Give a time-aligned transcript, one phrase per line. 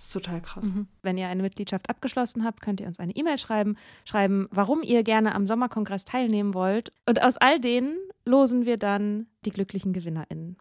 [0.00, 0.64] Das ist total krass.
[1.02, 3.76] Wenn ihr eine Mitgliedschaft abgeschlossen habt, könnt ihr uns eine E-Mail schreiben,
[4.06, 6.90] schreiben, warum ihr gerne am Sommerkongress teilnehmen wollt.
[7.04, 10.56] Und aus all denen losen wir dann die glücklichen GewinnerInnen.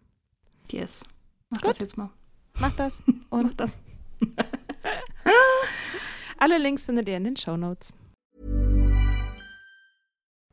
[0.69, 1.05] Yes.
[1.49, 1.69] Mach Gut.
[1.69, 2.09] das jetzt mal.
[2.59, 3.77] Macht das Mach und das.
[6.37, 7.93] alle Links findet ihr in den Shownotes.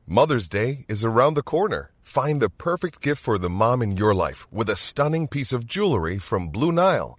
[0.07, 1.91] Mother's Day is around the corner.
[2.03, 5.67] Find the perfect gift for the mom in your life with a stunning piece of
[5.67, 7.19] jewelry from Blue Nile.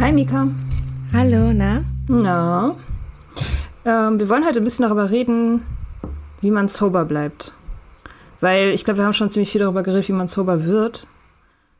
[0.00, 0.48] Hi Mika.
[1.12, 1.84] Hallo, na?
[2.08, 2.74] Na,
[3.84, 5.62] ähm, wir wollen heute ein bisschen darüber reden,
[6.40, 7.52] wie man sober bleibt.
[8.40, 11.06] Weil ich glaube, wir haben schon ziemlich viel darüber geredet, wie man sober wird,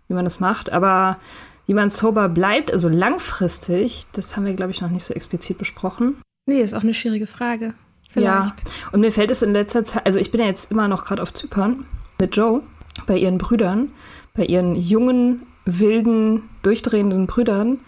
[0.07, 0.71] wie man das macht.
[0.71, 1.19] Aber
[1.67, 5.59] wie man sober bleibt, also langfristig, das haben wir, glaube ich, noch nicht so explizit
[5.59, 6.17] besprochen.
[6.47, 7.75] Nee, ist auch eine schwierige Frage.
[8.15, 8.53] Ja,
[8.91, 11.23] und mir fällt es in letzter Zeit, also ich bin ja jetzt immer noch gerade
[11.23, 11.87] auf Zypern
[12.19, 12.63] mit Joe,
[13.07, 13.93] bei ihren Brüdern,
[14.35, 17.79] bei ihren jungen, wilden, durchdrehenden Brüdern.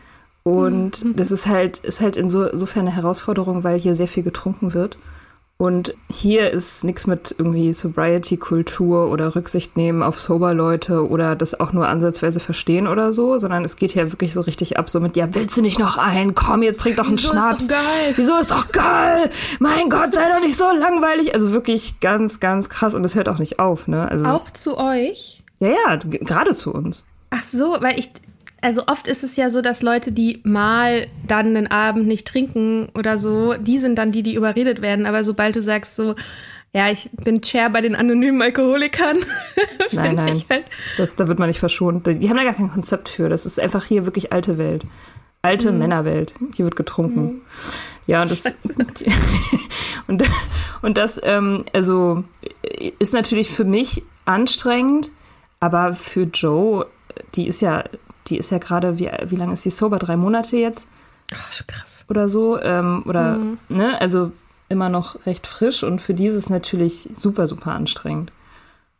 [0.44, 4.98] Und das ist halt, ist halt insofern eine Herausforderung, weil hier sehr viel getrunken wird.
[5.62, 11.72] Und hier ist nichts mit irgendwie Sobriety-Kultur oder Rücksicht nehmen auf Sober-Leute oder das auch
[11.72, 15.14] nur ansatzweise verstehen oder so, sondern es geht hier wirklich so richtig ab, so mit,
[15.14, 16.34] ja, willst du nicht noch ein?
[16.34, 17.68] Komm, jetzt trink doch einen Wieso ist Schnaps.
[17.68, 18.12] doch geil?
[18.16, 19.30] Wieso ist doch geil?
[19.60, 21.32] Mein Gott, sei doch nicht so langweilig.
[21.32, 24.10] Also wirklich ganz, ganz krass und es hört auch nicht auf, ne?
[24.10, 25.44] Also, Auch zu euch?
[25.60, 27.06] ja, ja, gerade zu uns.
[27.30, 28.10] Ach so, weil ich,
[28.62, 32.88] also oft ist es ja so, dass Leute, die mal dann einen Abend nicht trinken
[32.94, 35.04] oder so, die sind dann die, die überredet werden.
[35.04, 36.14] Aber sobald du sagst so,
[36.72, 39.18] ja, ich bin Chair bei den anonymen Alkoholikern,
[39.92, 40.42] Nein, nein.
[40.48, 40.64] halt,
[40.96, 42.06] Das, da wird man nicht verschont.
[42.06, 43.28] Die haben da gar kein Konzept für.
[43.28, 44.86] Das ist einfach hier wirklich alte Welt.
[45.42, 46.34] Alte Männerwelt.
[46.54, 47.42] Hier wird getrunken.
[48.06, 48.44] Ja, und das,
[50.06, 50.22] und,
[50.82, 52.24] und das, ähm, also,
[52.98, 55.10] ist natürlich für mich anstrengend,
[55.60, 56.86] aber für Joe,
[57.34, 57.84] die ist ja,
[58.28, 59.98] die ist ja gerade, wie, wie lange ist die sober?
[59.98, 60.86] Drei Monate jetzt?
[61.34, 62.04] ach, krass.
[62.08, 62.60] oder so.
[62.60, 63.38] Ähm, oder,
[63.68, 64.32] ne, also
[64.68, 68.32] immer noch recht frisch und für die ist es natürlich super, super anstrengend.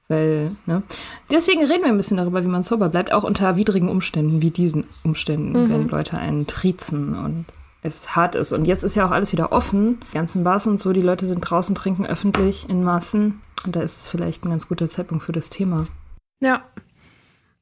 [0.08, 0.82] Weil, ne?
[1.30, 4.50] Deswegen reden wir ein bisschen darüber, wie man sober bleibt, auch unter widrigen Umständen, wie
[4.50, 7.46] diesen Umständen, wenn Leute einen triezen und
[7.82, 8.52] es hart ist.
[8.52, 10.00] Und jetzt ist ja auch alles wieder offen.
[10.10, 13.40] Die ganzen Bars und so, die Leute sind draußen, trinken öffentlich in Massen.
[13.64, 15.86] Und da ist es vielleicht ein ganz guter Zeitpunkt für das Thema.
[16.40, 16.62] Ja.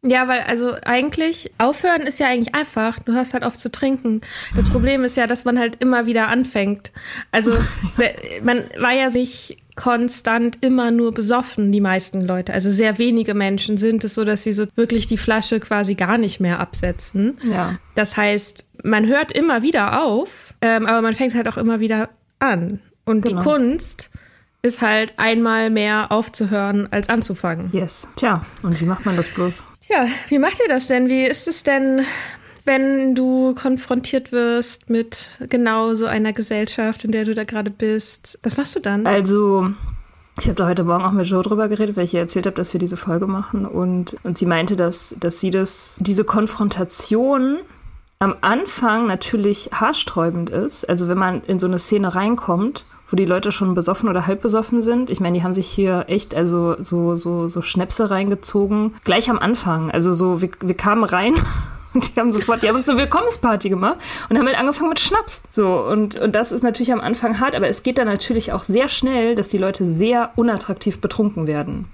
[0.02, 2.98] Ja, weil also eigentlich aufhören ist ja eigentlich einfach.
[3.00, 4.22] Du hörst halt auf zu trinken.
[4.56, 6.90] Das Problem ist ja, dass man halt immer wieder anfängt.
[7.32, 7.52] Also
[8.42, 12.54] man war ja sich konstant immer nur besoffen, die meisten Leute.
[12.54, 16.16] Also sehr wenige Menschen sind es so, dass sie so wirklich die Flasche quasi gar
[16.16, 17.38] nicht mehr absetzen.
[17.42, 17.78] Ja.
[17.94, 22.08] Das heißt, man hört immer wieder auf, ähm, aber man fängt halt auch immer wieder
[22.38, 22.80] an.
[23.04, 23.38] Und Genau.
[23.38, 24.10] die Kunst
[24.62, 27.70] ist halt einmal mehr aufzuhören als anzufangen.
[27.72, 28.06] Yes.
[28.16, 29.62] Tja, und wie macht man das bloß?
[29.90, 31.08] Ja, wie macht ihr das denn?
[31.08, 32.02] Wie ist es denn
[32.64, 38.38] wenn du konfrontiert wirst mit genau so einer Gesellschaft, in der du da gerade bist?
[38.42, 39.06] Was machst du dann?
[39.06, 39.70] Also,
[40.38, 42.56] ich habe da heute Morgen auch mit Joe drüber geredet, weil ich ihr erzählt habe,
[42.56, 43.66] dass wir diese Folge machen.
[43.66, 47.58] Und, und sie meinte, dass, dass sie das, diese Konfrontation
[48.20, 50.88] am Anfang natürlich haarsträubend ist.
[50.88, 54.40] Also wenn man in so eine Szene reinkommt, wo die Leute schon besoffen oder halb
[54.42, 55.10] besoffen sind.
[55.10, 59.38] Ich meine, die haben sich hier echt also so so so Schnäpse reingezogen gleich am
[59.38, 59.90] Anfang.
[59.90, 61.34] Also so wir, wir kamen rein
[61.94, 63.98] und die haben sofort, die haben uns eine Willkommensparty gemacht
[64.28, 65.42] und haben halt angefangen mit Schnaps.
[65.50, 68.62] So, und, und das ist natürlich am Anfang hart, aber es geht dann natürlich auch
[68.62, 71.86] sehr schnell, dass die Leute sehr unattraktiv betrunken werden.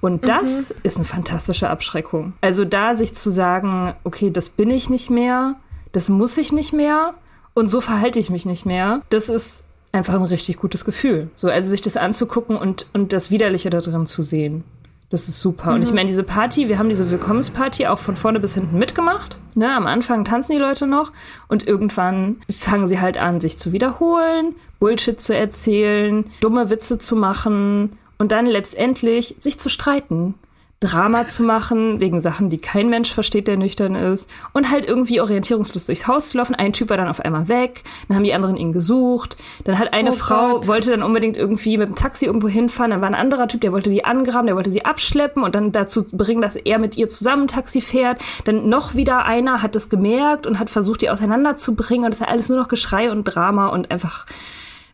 [0.00, 0.76] Und das mhm.
[0.82, 2.34] ist eine fantastische Abschreckung.
[2.40, 5.54] Also da sich zu sagen, okay, das bin ich nicht mehr,
[5.92, 7.14] das muss ich nicht mehr
[7.54, 11.28] und so verhalte ich mich nicht mehr, das ist einfach ein richtig gutes Gefühl.
[11.36, 14.64] So, also sich das anzugucken und, und das Widerliche da drin zu sehen.
[15.10, 15.70] Das ist super.
[15.70, 15.76] Mhm.
[15.76, 15.94] Und ich mhm.
[15.94, 19.38] meine, diese Party, wir haben diese Willkommensparty auch von vorne bis hinten mitgemacht.
[19.54, 21.12] Ne, am Anfang tanzen die Leute noch
[21.46, 27.14] und irgendwann fangen sie halt an, sich zu wiederholen, Bullshit zu erzählen, dumme Witze zu
[27.14, 30.34] machen und dann letztendlich sich zu streiten.
[30.84, 34.28] Drama zu machen, wegen Sachen, die kein Mensch versteht, der nüchtern ist.
[34.52, 36.54] Und halt irgendwie orientierungslos durchs Haus zu laufen.
[36.54, 39.36] Ein Typ war dann auf einmal weg, dann haben die anderen ihn gesucht.
[39.64, 40.66] Dann hat eine oh Frau, Gott.
[40.66, 42.90] wollte dann unbedingt irgendwie mit dem Taxi irgendwo hinfahren.
[42.90, 45.72] Dann war ein anderer Typ, der wollte die angraben, der wollte sie abschleppen und dann
[45.72, 48.22] dazu bringen, dass er mit ihr zusammen Taxi fährt.
[48.44, 52.04] Dann noch wieder einer hat das gemerkt und hat versucht, die auseinanderzubringen.
[52.04, 54.26] Und das ist ja alles nur noch Geschrei und Drama und einfach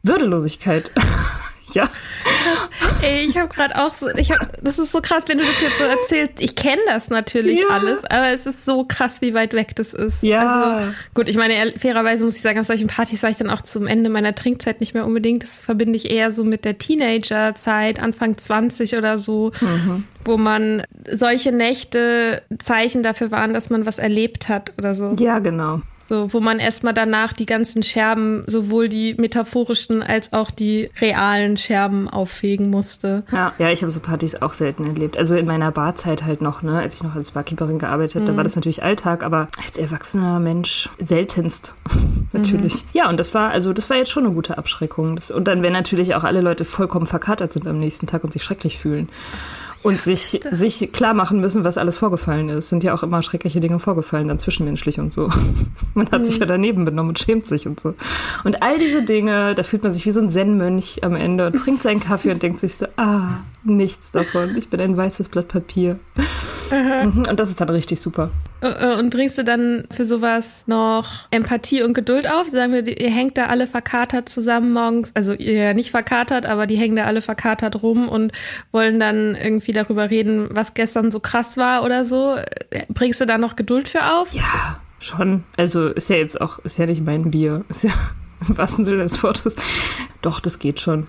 [0.02, 0.92] Würdelosigkeit.
[1.74, 1.88] ja.
[3.02, 5.60] Ey, ich habe gerade auch so, ich hab, das ist so krass, wenn du das
[5.60, 6.40] jetzt so erzählst.
[6.40, 7.68] Ich kenne das natürlich ja.
[7.68, 10.22] alles, aber es ist so krass, wie weit weg das ist.
[10.22, 10.76] Ja.
[10.76, 13.62] Also, gut, ich meine, fairerweise muss ich sagen, auf solchen Partys war ich dann auch
[13.62, 15.42] zum Ende meiner Trinkzeit nicht mehr unbedingt.
[15.42, 20.04] Das verbinde ich eher so mit der Teenagerzeit, Anfang 20 oder so, mhm.
[20.24, 25.14] wo man solche Nächte Zeichen dafür waren, dass man was erlebt hat oder so.
[25.18, 25.82] Ja, genau.
[26.10, 31.56] So, wo man erstmal danach die ganzen Scherben, sowohl die metaphorischen als auch die realen
[31.56, 33.22] Scherben auffegen musste.
[33.30, 35.16] Ja, ja, ich habe so Partys auch selten erlebt.
[35.16, 38.26] Also in meiner Barzeit halt noch, ne, als ich noch als Barkeeperin gearbeitet habe, mhm.
[38.26, 41.74] da war das natürlich Alltag, aber als erwachsener Mensch seltenst.
[42.32, 42.74] natürlich.
[42.86, 42.88] Mhm.
[42.92, 45.14] Ja, und das war, also das war jetzt schon eine gute Abschreckung.
[45.14, 48.32] Das, und dann, wenn natürlich auch alle Leute vollkommen verkatert sind am nächsten Tag und
[48.32, 49.08] sich schrecklich fühlen
[49.82, 52.68] und sich, sich klar machen müssen, was alles vorgefallen ist.
[52.68, 55.28] Sind ja auch immer schreckliche Dinge vorgefallen, dann zwischenmenschlich und so.
[55.94, 56.26] Man hat mhm.
[56.26, 57.94] sich ja daneben benommen und schämt sich und so.
[58.44, 61.56] Und all diese Dinge, da fühlt man sich wie so ein Zen-Mönch am Ende und
[61.56, 64.56] trinkt seinen Kaffee und denkt sich so, ah, nichts davon.
[64.56, 65.98] Ich bin ein weißes Blatt Papier.
[66.70, 68.30] Mhm, und das ist dann richtig super.
[68.60, 72.48] Äh, äh, und bringst du dann für sowas noch Empathie und Geduld auf?
[72.48, 76.66] Sagen wir, ihr hängt da alle verkatert zusammen morgens, also ihr ja nicht verkatert, aber
[76.66, 78.32] die hängen da alle verkatert rum und
[78.72, 82.36] wollen dann irgendwie darüber reden, was gestern so krass war oder so.
[82.88, 84.32] Bringst du da noch Geduld für auf?
[84.32, 85.44] Ja, schon.
[85.56, 87.64] Also ist ja jetzt auch, ist ja nicht mein Bier.
[87.68, 87.90] Ist ja
[88.48, 89.54] im wahrsten Sinne des Wortes.
[90.22, 91.06] Doch, das geht schon.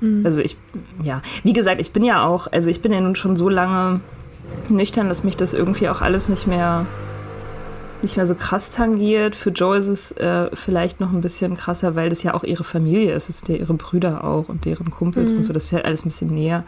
[0.00, 0.24] Mhm.
[0.24, 0.56] Also ich,
[1.02, 4.00] ja, wie gesagt, ich bin ja auch, also ich bin ja nun schon so lange
[4.68, 6.86] nüchtern, dass mich das irgendwie auch alles nicht mehr
[8.02, 9.36] nicht mehr so krass tangiert.
[9.36, 12.64] Für Joe ist es äh, vielleicht noch ein bisschen krasser, weil das ja auch ihre
[12.64, 13.28] Familie ist.
[13.28, 15.38] Es sind ja ihre Brüder auch und deren Kumpels mhm.
[15.38, 15.52] und so.
[15.52, 16.64] Das ist ja alles ein bisschen näher.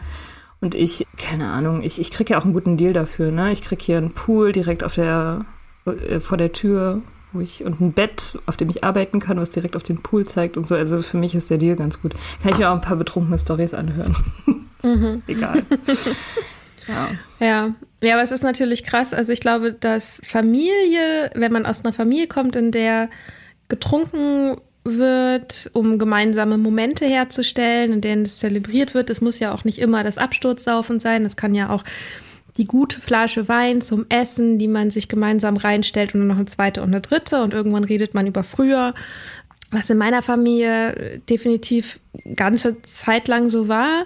[0.61, 3.31] Und ich, keine Ahnung, ich, ich kriege ja auch einen guten Deal dafür.
[3.31, 3.51] Ne?
[3.51, 5.45] Ich kriege hier einen Pool direkt auf der,
[5.85, 7.01] äh, vor der Tür
[7.33, 10.25] wo ich und ein Bett, auf dem ich arbeiten kann, was direkt auf den Pool
[10.25, 10.75] zeigt und so.
[10.75, 12.13] Also für mich ist der Deal ganz gut.
[12.41, 14.15] Kann ich mir auch ein paar betrunkene Stories anhören.
[14.83, 15.23] Mhm.
[15.27, 15.63] Egal.
[16.87, 17.11] Ja.
[17.39, 17.75] ja.
[18.01, 19.13] Ja, aber es ist natürlich krass.
[19.13, 23.09] Also ich glaube, dass Familie, wenn man aus einer Familie kommt, in der
[23.69, 29.09] getrunken wird, um gemeinsame Momente herzustellen, in denen es zelebriert wird.
[29.09, 31.25] Es muss ja auch nicht immer das Absturzsaufen sein.
[31.25, 31.83] Es kann ja auch
[32.57, 36.45] die gute Flasche Wein zum Essen, die man sich gemeinsam reinstellt und dann noch eine
[36.45, 38.93] zweite und eine dritte und irgendwann redet man über früher.
[39.71, 41.99] Was in meiner Familie definitiv
[42.35, 44.05] ganze Zeit lang so war.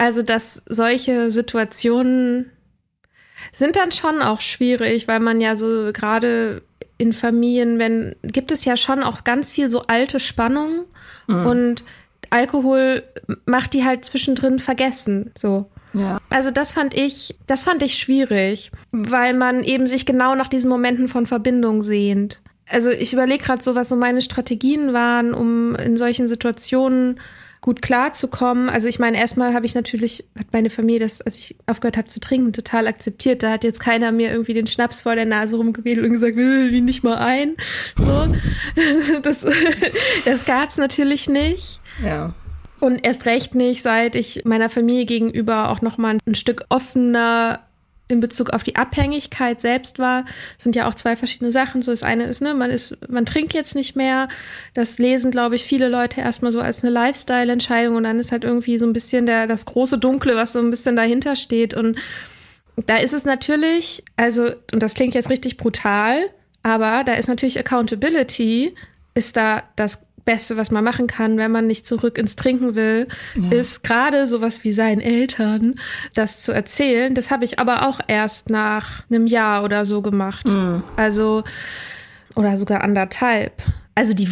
[0.00, 2.50] Also, dass solche Situationen
[3.52, 6.62] sind dann schon auch schwierig, weil man ja so gerade
[6.96, 10.86] in Familien, wenn, gibt es ja schon auch ganz viel so alte Spannungen
[11.26, 11.44] mhm.
[11.44, 11.84] und
[12.30, 13.02] Alkohol
[13.44, 15.70] macht die halt zwischendrin vergessen, so.
[15.92, 16.16] Ja.
[16.30, 20.70] Also das fand ich, das fand ich schwierig, weil man eben sich genau nach diesen
[20.70, 22.40] Momenten von Verbindung sehnt.
[22.66, 27.20] Also ich überlege gerade so, was so meine Strategien waren, um in solchen Situationen
[27.60, 28.68] gut klarzukommen.
[28.70, 32.08] Also ich meine, erstmal habe ich natürlich, hat meine Familie das, als ich aufgehört habe
[32.08, 33.42] zu trinken, total akzeptiert.
[33.42, 36.72] Da hat jetzt keiner mir irgendwie den Schnaps vor der Nase rumgewedelt und gesagt, will
[36.72, 37.56] wie nicht mal ein.
[37.96, 38.26] So.
[39.22, 39.44] Das,
[40.24, 41.80] das gab's natürlich nicht.
[42.04, 42.32] Ja.
[42.80, 47.60] Und erst recht nicht, seit ich meiner Familie gegenüber auch noch mal ein Stück offener
[48.10, 50.24] in Bezug auf die Abhängigkeit selbst war,
[50.58, 51.82] sind ja auch zwei verschiedene Sachen.
[51.82, 54.28] So das eine ist, ne, man ist, man trinkt jetzt nicht mehr.
[54.74, 58.44] Das lesen, glaube ich, viele Leute erstmal so als eine Lifestyle-Entscheidung und dann ist halt
[58.44, 61.74] irgendwie so ein bisschen der, das große Dunkle, was so ein bisschen dahinter steht.
[61.74, 61.98] Und
[62.86, 66.18] da ist es natürlich, also, und das klingt jetzt richtig brutal,
[66.62, 68.74] aber da ist natürlich Accountability,
[69.14, 73.08] ist da das Beste, was man machen kann, wenn man nicht zurück ins Trinken will,
[73.34, 73.50] ja.
[73.50, 75.74] ist gerade sowas wie seinen Eltern
[76.14, 77.16] das zu erzählen.
[77.16, 80.46] Das habe ich aber auch erst nach einem Jahr oder so gemacht.
[80.46, 80.84] Mhm.
[80.94, 81.42] Also,
[82.36, 83.60] oder sogar anderthalb.
[83.96, 84.28] Also die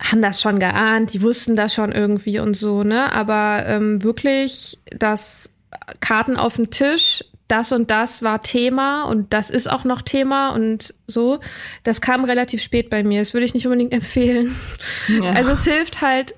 [0.00, 3.12] haben das schon geahnt, die wussten das schon irgendwie und so, ne?
[3.12, 5.54] Aber ähm, wirklich das
[6.00, 10.50] Karten auf den Tisch, das und das war Thema und das ist auch noch Thema
[10.50, 11.40] und so.
[11.82, 13.20] Das kam relativ spät bei mir.
[13.20, 14.54] Das würde ich nicht unbedingt empfehlen.
[15.08, 15.30] Ja.
[15.32, 16.34] Also es hilft halt,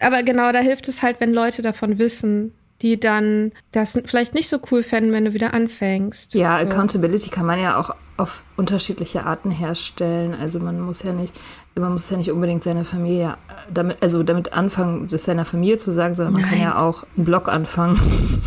[0.00, 4.48] aber genau, da hilft es halt, wenn Leute davon wissen, die dann das vielleicht nicht
[4.48, 6.34] so cool fänden, wenn du wieder anfängst.
[6.34, 10.34] Ja, Accountability kann man ja auch auf unterschiedliche Arten herstellen.
[10.34, 11.34] Also man muss ja nicht,
[11.74, 13.36] man muss ja nicht unbedingt seine Familie
[13.72, 16.50] damit, also damit anfangen, das seiner Familie zu sagen, sondern man Nein.
[16.50, 17.98] kann ja auch einen Blog anfangen,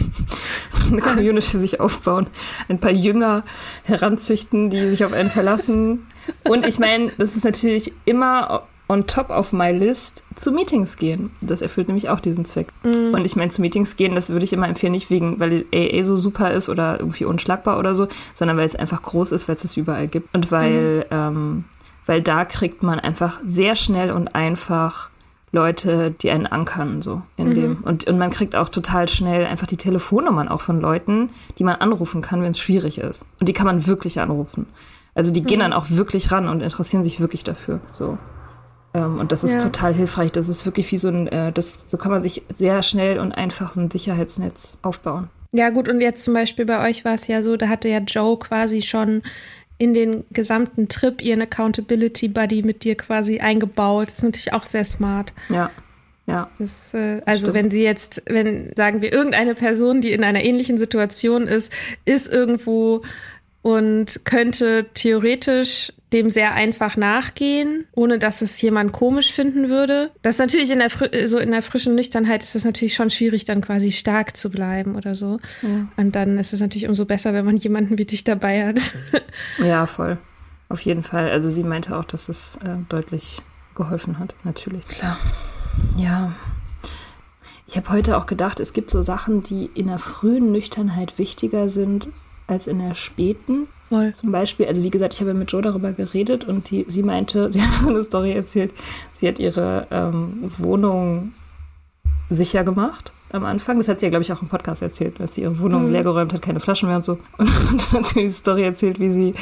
[0.92, 2.27] eine Community sich aufbauen,
[2.70, 3.44] ein paar Jünger
[3.84, 6.08] heranzüchten, die sich auf einen verlassen.
[6.44, 11.32] Und ich meine, das ist natürlich immer on top of my list zu Meetings gehen.
[11.42, 12.68] Das erfüllt nämlich auch diesen Zweck.
[12.84, 13.13] Mm.
[13.13, 16.04] Und ich meine, zu Meetings gehen, das würde ich immer empfehlen, nicht wegen, weil AA
[16.04, 19.56] so super ist oder irgendwie unschlagbar oder so, sondern weil es einfach groß ist, weil
[19.56, 20.34] es es überall gibt.
[20.36, 21.13] Und weil, mm.
[21.13, 21.63] ähm,
[22.06, 25.10] weil da kriegt man einfach sehr schnell und einfach
[25.55, 27.53] Leute, die einen ankern, so in mhm.
[27.55, 27.77] dem.
[27.83, 31.77] Und, und man kriegt auch total schnell einfach die Telefonnummern auch von Leuten, die man
[31.77, 33.25] anrufen kann, wenn es schwierig ist.
[33.39, 34.67] Und die kann man wirklich anrufen.
[35.15, 35.63] Also die gehen mhm.
[35.63, 37.79] dann auch wirklich ran und interessieren sich wirklich dafür.
[37.91, 38.17] So.
[38.93, 39.62] Ähm, und das ist ja.
[39.62, 40.31] total hilfreich.
[40.31, 43.31] Das ist wirklich wie so ein, äh, das, so kann man sich sehr schnell und
[43.31, 45.29] einfach ein Sicherheitsnetz aufbauen.
[45.51, 48.00] Ja, gut, und jetzt zum Beispiel bei euch war es ja so, da hatte ja
[48.00, 49.21] Joe quasi schon
[49.77, 54.08] in den gesamten Trip ihren Accountability Buddy mit dir quasi eingebaut.
[54.08, 55.34] Das ist natürlich auch sehr smart.
[55.50, 55.72] Ja.
[56.27, 56.50] Ja.
[56.58, 57.53] Das, äh, also Stimmt.
[57.55, 61.72] wenn sie jetzt, wenn sagen wir irgendeine Person, die in einer ähnlichen Situation ist,
[62.05, 63.03] ist irgendwo
[63.65, 70.12] und könnte theoretisch dem sehr einfach nachgehen, ohne dass es jemand komisch finden würde.
[70.22, 73.10] Das ist natürlich in der Fri so in der frischen Nüchternheit ist es natürlich schon
[73.10, 75.39] schwierig, dann quasi stark zu bleiben oder so.
[75.63, 75.88] Ja.
[75.98, 78.79] Und dann ist es natürlich umso besser, wenn man jemanden wie dich dabei hat.
[79.63, 80.19] ja, voll.
[80.69, 81.31] Auf jeden Fall.
[81.31, 83.41] Also sie meinte auch, dass es äh, deutlich
[83.74, 84.88] geholfen hat, natürlich.
[84.88, 85.17] Klar.
[85.98, 86.31] Ja.
[87.65, 91.67] Ich habe heute auch gedacht, es gibt so Sachen, die in der frühen Nüchternheit wichtiger
[91.67, 92.10] sind
[92.47, 93.67] als in der späten.
[93.89, 94.13] Voll.
[94.13, 97.51] Zum Beispiel, also wie gesagt, ich habe mit Jo darüber geredet und die, sie meinte,
[97.53, 98.73] sie hat so eine Story erzählt,
[99.13, 101.33] sie hat ihre ähm, Wohnung
[102.29, 103.77] sicher gemacht am Anfang.
[103.77, 105.91] Das hat sie ja, glaube ich, auch im Podcast erzählt, dass sie ihre Wohnung mhm.
[105.91, 107.19] leergeräumt hat, keine Flaschen mehr und so.
[107.37, 109.33] Und, und dann hat sie mir die Story erzählt, wie sie,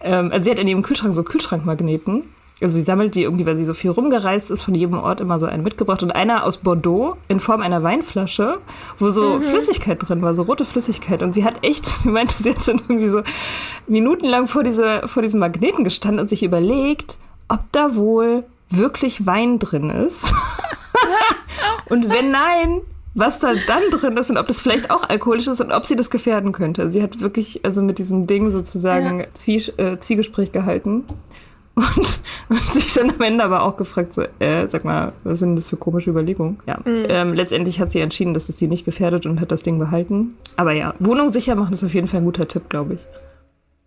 [0.00, 2.24] ähm, also sie hat in ihrem Kühlschrank so Kühlschrankmagneten
[2.60, 5.38] also sie sammelt die irgendwie, weil sie so viel rumgereist ist, von jedem Ort immer
[5.38, 6.02] so einen mitgebracht.
[6.02, 8.58] Und einer aus Bordeaux in Form einer Weinflasche,
[8.98, 9.42] wo so mhm.
[9.42, 11.22] Flüssigkeit drin war, so rote Flüssigkeit.
[11.22, 13.22] Und sie hat echt, sie meinte, sie hat dann irgendwie so
[13.88, 17.18] minutenlang vor, diese, vor diesem Magneten gestanden und sich überlegt,
[17.48, 20.32] ob da wohl wirklich Wein drin ist.
[21.88, 22.82] und wenn nein,
[23.14, 25.96] was da dann drin ist und ob das vielleicht auch alkoholisch ist und ob sie
[25.96, 26.90] das gefährden könnte.
[26.90, 29.26] Sie hat wirklich also mit diesem Ding sozusagen ja.
[29.34, 31.04] Zwie äh, Zwiegespräch gehalten.
[31.76, 35.56] Und, und sich dann am Ende aber auch gefragt, so, äh, sag mal, was sind
[35.56, 36.58] das für komische Überlegungen?
[36.66, 36.78] Ja.
[36.84, 37.06] Mhm.
[37.08, 40.34] Ähm, letztendlich hat sie entschieden, dass es sie nicht gefährdet und hat das Ding behalten.
[40.56, 43.00] Aber ja, Wohnung sicher machen ist auf jeden Fall ein guter Tipp, glaube ich.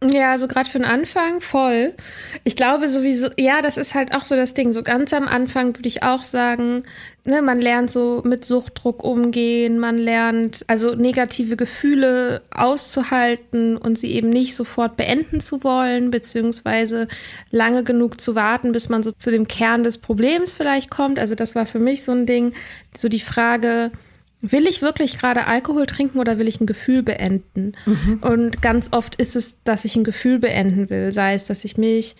[0.03, 1.95] Ja, also gerade für den Anfang voll.
[2.43, 4.71] Ich glaube sowieso, ja, das ist halt auch so das Ding.
[4.71, 6.83] So ganz am Anfang würde ich auch sagen,
[7.25, 14.11] ne, man lernt so mit Suchtdruck umgehen, man lernt also negative Gefühle auszuhalten und sie
[14.11, 17.07] eben nicht sofort beenden zu wollen, beziehungsweise
[17.49, 21.17] lange genug zu warten, bis man so zu dem Kern des Problems vielleicht kommt.
[21.17, 22.53] Also das war für mich so ein Ding,
[22.95, 23.91] so die Frage,
[24.41, 27.73] will ich wirklich gerade Alkohol trinken oder will ich ein Gefühl beenden?
[27.85, 28.19] Mhm.
[28.21, 31.77] Und ganz oft ist es, dass ich ein Gefühl beenden will, sei es, dass ich
[31.77, 32.15] mich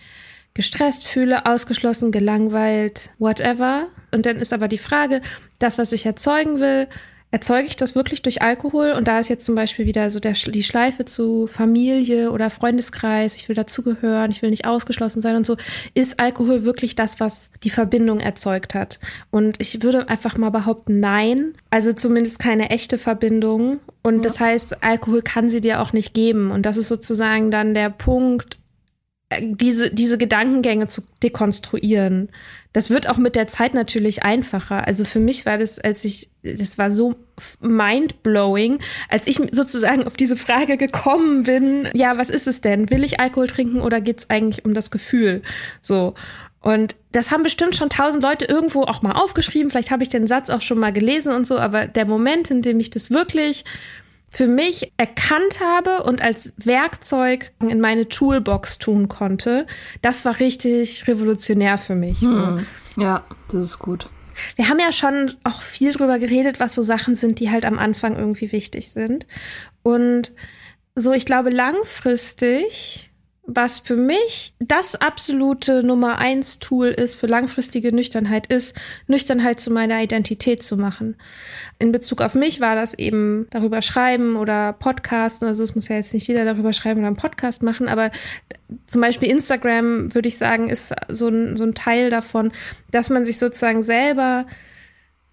[0.54, 3.88] gestresst fühle, ausgeschlossen, gelangweilt, whatever.
[4.10, 5.22] Und dann ist aber die Frage,
[5.58, 6.88] das, was ich erzeugen will,
[7.30, 8.92] erzeuge ich das wirklich durch Alkohol?
[8.92, 13.36] Und da ist jetzt zum Beispiel wieder so der, die Schleife zu Familie oder Freundeskreis,
[13.36, 15.56] ich will dazugehören, ich will nicht ausgeschlossen sein und so.
[15.94, 19.00] Ist Alkohol wirklich das, was die Verbindung erzeugt hat?
[19.30, 21.54] Und ich würde einfach mal behaupten, nein.
[21.70, 23.80] Also zumindest keine echte Verbindung.
[24.02, 24.22] Und ja.
[24.22, 26.50] das heißt, Alkohol kann sie dir auch nicht geben.
[26.50, 28.57] Und das ist sozusagen dann der Punkt,
[29.40, 32.30] diese, diese Gedankengänge zu dekonstruieren.
[32.72, 34.86] Das wird auch mit der Zeit natürlich einfacher.
[34.86, 37.14] Also für mich war das, als ich, das war so
[37.60, 42.90] mindblowing, als ich sozusagen auf diese Frage gekommen bin, ja, was ist es denn?
[42.90, 45.42] Will ich Alkohol trinken oder geht's eigentlich um das Gefühl?
[45.82, 46.14] So.
[46.60, 49.70] Und das haben bestimmt schon tausend Leute irgendwo auch mal aufgeschrieben.
[49.70, 52.62] Vielleicht habe ich den Satz auch schon mal gelesen und so, aber der Moment, in
[52.62, 53.64] dem ich das wirklich
[54.30, 59.66] für mich erkannt habe und als Werkzeug in meine Toolbox tun konnte,
[60.02, 62.20] das war richtig revolutionär für mich.
[62.20, 62.36] So.
[62.36, 62.66] Hm.
[62.96, 64.08] Ja, das ist gut.
[64.56, 67.78] Wir haben ja schon auch viel drüber geredet, was so Sachen sind, die halt am
[67.78, 69.26] Anfang irgendwie wichtig sind.
[69.82, 70.34] Und
[70.94, 73.07] so, ich glaube, langfristig
[73.50, 78.76] was für mich das absolute Nummer eins Tool ist für langfristige Nüchternheit ist,
[79.06, 81.16] Nüchternheit zu meiner Identität zu machen.
[81.78, 85.48] In Bezug auf mich war das eben darüber schreiben oder Podcasten.
[85.48, 88.10] Also es muss ja jetzt nicht jeder darüber schreiben oder einen Podcast machen, aber
[88.86, 92.52] zum Beispiel Instagram würde ich sagen, ist so ein, so ein Teil davon,
[92.90, 94.44] dass man sich sozusagen selber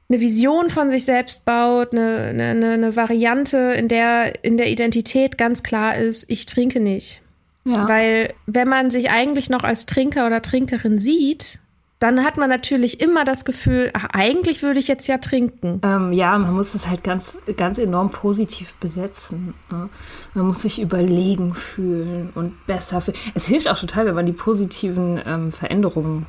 [0.08, 5.38] eine Vision von sich selbst baut, eine, eine, eine Variante, in der in der Identität
[5.38, 7.25] ganz klar ist, ich trinke nicht
[7.66, 7.88] ja.
[7.88, 11.60] Weil wenn man sich eigentlich noch als Trinker oder Trinkerin sieht,
[12.00, 15.80] dann hat man natürlich immer das Gefühl, ach, eigentlich würde ich jetzt ja trinken.
[15.84, 19.54] Ähm, ja, man muss das halt ganz, ganz enorm positiv besetzen.
[19.72, 19.90] Ne?
[20.34, 23.18] Man muss sich überlegen fühlen und besser fühlen.
[23.34, 26.26] Es hilft auch total, wenn man die positiven ähm, Veränderungen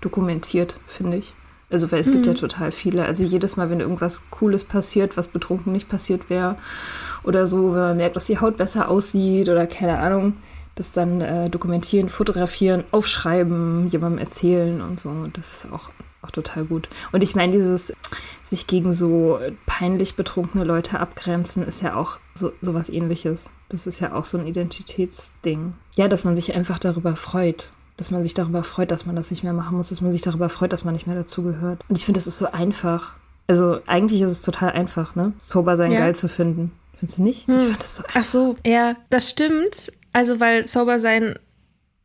[0.00, 1.34] dokumentiert, finde ich.
[1.70, 2.12] Also, weil es mhm.
[2.12, 2.36] gibt ja mhm.
[2.36, 3.04] total viele.
[3.04, 6.56] Also jedes Mal, wenn irgendwas Cooles passiert, was betrunken nicht passiert wäre
[7.24, 10.34] oder so, wenn man merkt, dass die Haut besser aussieht oder keine Ahnung,
[10.74, 15.10] das dann äh, dokumentieren, fotografieren, aufschreiben, jemandem erzählen und so.
[15.32, 15.90] Das ist auch,
[16.22, 16.88] auch total gut.
[17.12, 17.92] Und ich meine, dieses
[18.42, 23.50] sich gegen so peinlich betrunkene Leute abgrenzen, ist ja auch so, so was ähnliches.
[23.68, 25.74] Das ist ja auch so ein Identitätsding.
[25.96, 27.70] Ja, dass man sich einfach darüber freut.
[27.96, 30.22] Dass man sich darüber freut, dass man das nicht mehr machen muss, dass man sich
[30.22, 31.84] darüber freut, dass man nicht mehr dazugehört.
[31.88, 33.14] Und ich finde, das ist so einfach.
[33.46, 35.32] Also eigentlich ist es total einfach, ne?
[35.40, 36.00] Sober sein ja.
[36.00, 36.72] geil zu finden.
[36.96, 37.46] Findest du nicht?
[37.46, 37.56] Hm.
[37.56, 38.20] Ich finde das so einfach.
[38.20, 39.92] Ach so, ja, das stimmt.
[40.14, 41.38] Also, weil sober sein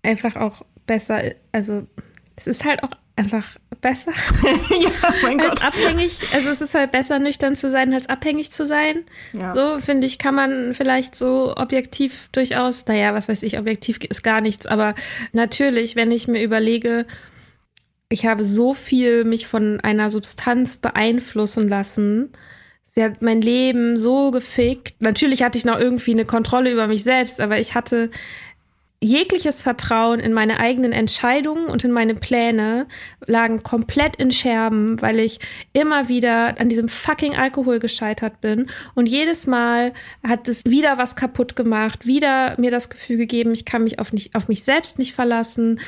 [0.04, 1.88] einfach auch besser, also
[2.36, 3.46] es ist halt auch einfach
[3.82, 4.12] besser.
[4.82, 4.90] ja,
[5.22, 5.66] mein als Gott.
[5.66, 9.04] abhängig, also es ist halt besser nüchtern zu sein, als abhängig zu sein.
[9.34, 9.54] Ja.
[9.54, 14.24] So, finde ich, kann man vielleicht so objektiv durchaus, naja, was weiß ich, objektiv ist
[14.24, 14.96] gar nichts, aber
[15.32, 17.06] natürlich, wenn ich mir überlege,
[18.10, 22.32] ich habe so viel mich von einer Substanz beeinflussen lassen,
[22.96, 25.02] sie hat mein Leben so gefickt.
[25.02, 28.10] Natürlich hatte ich noch irgendwie eine Kontrolle über mich selbst, aber ich hatte
[29.02, 32.88] jegliches Vertrauen in meine eigenen Entscheidungen und in meine Pläne
[33.26, 35.40] lagen komplett in Scherben, weil ich
[35.72, 38.68] immer wieder an diesem fucking Alkohol gescheitert bin.
[38.96, 39.94] Und jedes Mal
[40.28, 44.12] hat es wieder was kaputt gemacht, wieder mir das Gefühl gegeben, ich kann mich auf,
[44.12, 45.80] nicht, auf mich selbst nicht verlassen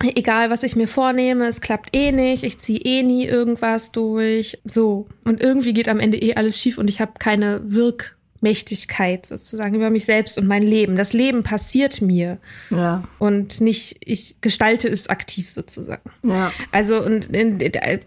[0.00, 4.58] egal was ich mir vornehme, es klappt eh nicht, ich ziehe eh nie irgendwas durch.
[4.64, 5.06] So.
[5.24, 9.90] Und irgendwie geht am Ende eh alles schief und ich habe keine Wirkmächtigkeit sozusagen über
[9.90, 10.96] mich selbst und mein Leben.
[10.96, 12.38] Das Leben passiert mir.
[12.70, 13.04] Ja.
[13.18, 16.10] Und nicht, ich gestalte es aktiv sozusagen.
[16.22, 16.52] Ja.
[16.72, 18.00] Also, und äh,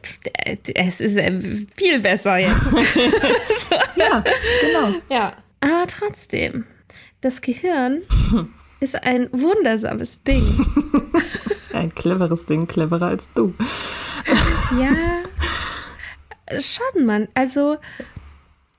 [0.75, 1.39] es ist äh,
[1.75, 2.51] viel besser jetzt.
[3.95, 4.23] ja,
[4.61, 4.95] genau.
[5.09, 5.33] Ja.
[5.59, 6.65] Aber trotzdem,
[7.21, 8.01] das Gehirn
[8.79, 10.45] ist ein wundersames Ding.
[11.77, 13.53] Ein cleveres Ding, cleverer als du.
[14.79, 14.89] ja,
[16.59, 17.27] schon, Mann.
[17.33, 17.77] Also,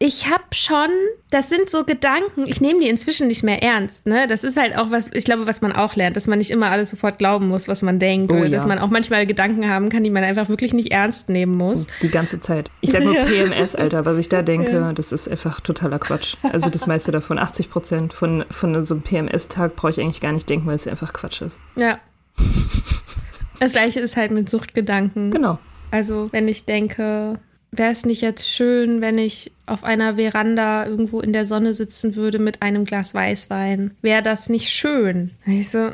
[0.00, 0.90] ich habe schon,
[1.30, 4.28] das sind so Gedanken, ich nehme die inzwischen nicht mehr ernst, ne?
[4.28, 6.70] Das ist halt auch was, ich glaube, was man auch lernt, dass man nicht immer
[6.70, 8.50] alles sofort glauben muss, was man denkt, oh, oder ja.
[8.50, 11.88] dass man auch manchmal Gedanken haben kann, die man einfach wirklich nicht ernst nehmen muss.
[12.00, 12.70] Die ganze Zeit.
[12.80, 14.92] Ich sag nur PMS, Alter, was ich da denke, ja.
[14.92, 16.36] das ist einfach totaler Quatsch.
[16.44, 20.32] Also das meiste davon, 80 Prozent von, von so einem PMS-Tag brauche ich eigentlich gar
[20.32, 21.58] nicht denken, weil es einfach Quatsch ist.
[21.74, 21.98] Ja.
[23.60, 25.32] Das gleiche ist halt mit Suchtgedanken.
[25.32, 25.58] Genau.
[25.90, 27.40] Also, wenn ich denke,
[27.72, 32.14] wäre es nicht jetzt schön, wenn ich auf einer Veranda irgendwo in der Sonne sitzen
[32.16, 33.96] würde mit einem Glas Weißwein?
[34.00, 35.32] Wäre das nicht schön?
[35.44, 35.90] Ich so,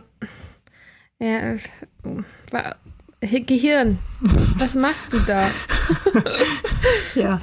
[1.21, 1.57] ja,
[3.21, 3.99] Gehirn,
[4.59, 5.49] was machst du da?
[7.15, 7.41] ja,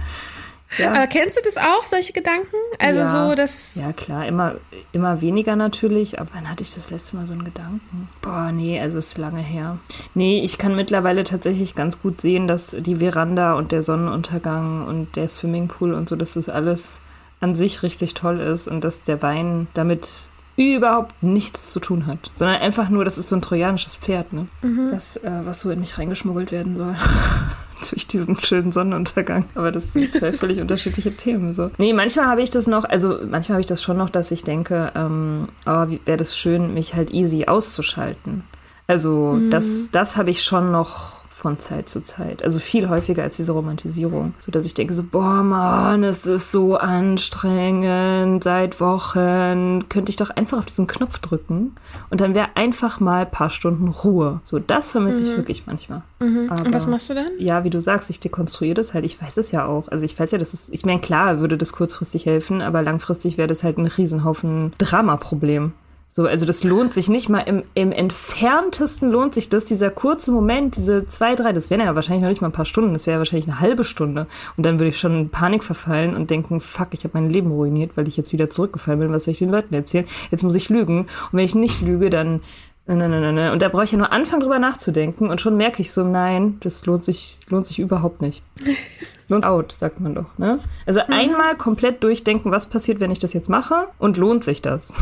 [0.78, 0.92] ja.
[0.92, 2.56] Aber kennst du das auch, solche Gedanken?
[2.80, 3.30] Also ja.
[3.30, 3.76] so, dass.
[3.76, 4.56] Ja, klar, immer,
[4.92, 8.10] immer weniger natürlich, aber wann hatte ich das letzte Mal so einen Gedanken?
[8.22, 9.80] Boah, nee, also es ist lange her.
[10.14, 15.16] Nee, ich kann mittlerweile tatsächlich ganz gut sehen, dass die Veranda und der Sonnenuntergang und
[15.16, 17.02] der Swimmingpool und so, dass das alles
[17.42, 20.31] an sich richtig toll ist und dass der Wein damit
[20.62, 24.48] überhaupt nichts zu tun hat, sondern einfach nur, das ist so ein trojanisches Pferd, ne?
[24.62, 24.90] Mhm.
[24.92, 26.96] Das, äh, was so in mich reingeschmuggelt werden soll.
[27.90, 29.46] durch diesen schönen Sonnenuntergang.
[29.56, 31.54] Aber das sind zwei völlig unterschiedliche Themen.
[31.54, 31.72] So.
[31.78, 34.44] Nee, manchmal habe ich das noch, also manchmal habe ich das schon noch, dass ich
[34.44, 38.44] denke, ähm, oh, wäre das schön, mich halt easy auszuschalten.
[38.88, 39.50] Also mhm.
[39.50, 42.44] das, das habe ich schon noch von Zeit zu Zeit.
[42.44, 44.36] Also viel häufiger als diese Romantisierung.
[44.46, 50.18] So dass ich denke so, boah Mann, es ist so anstrengend, seit Wochen könnte ich
[50.18, 51.74] doch einfach auf diesen Knopf drücken
[52.12, 54.40] und dann wäre einfach mal ein paar Stunden Ruhe.
[54.44, 55.28] So, das vermisse mhm.
[55.28, 56.04] ich wirklich manchmal.
[56.20, 56.52] Mhm.
[56.52, 57.26] und was machst du dann?
[57.40, 59.04] Ja, wie du sagst, ich dekonstruiere das halt.
[59.06, 59.88] Ich weiß es ja auch.
[59.88, 63.40] Also ich weiß ja, dass es, ich meine, klar würde das kurzfristig helfen, aber langfristig
[63.40, 65.74] wäre das halt ein Riesenhaufen Dramaproblem.
[66.14, 70.34] So, also das lohnt sich nicht mal im, im entferntesten lohnt sich das, dieser kurze
[70.34, 73.08] Moment, diese zwei, drei, das wären ja wahrscheinlich noch nicht mal ein paar Stunden, das
[73.08, 74.28] wäre ja wahrscheinlich eine halbe Stunde.
[74.58, 77.50] Und dann würde ich schon in Panik verfallen und denken, fuck, ich habe mein Leben
[77.52, 80.04] ruiniert, weil ich jetzt wieder zurückgefallen bin, was soll ich den Leuten erzählen?
[80.32, 81.04] Jetzt muss ich lügen.
[81.04, 82.42] Und wenn ich nicht lüge, dann
[82.88, 83.52] Nein, nein, nein, nein.
[83.54, 85.30] Und da brauche ich ja nur anfangen, drüber nachzudenken.
[85.30, 88.44] Und schon merke ich so, nein, das lohnt sich, lohnt sich überhaupt nicht.
[89.30, 90.38] lohnt out, sagt man doch.
[90.38, 90.60] Ne?
[90.86, 91.14] Also mhm.
[91.14, 93.88] einmal komplett durchdenken, was passiert, wenn ich das jetzt mache.
[93.98, 94.94] Und lohnt sich das?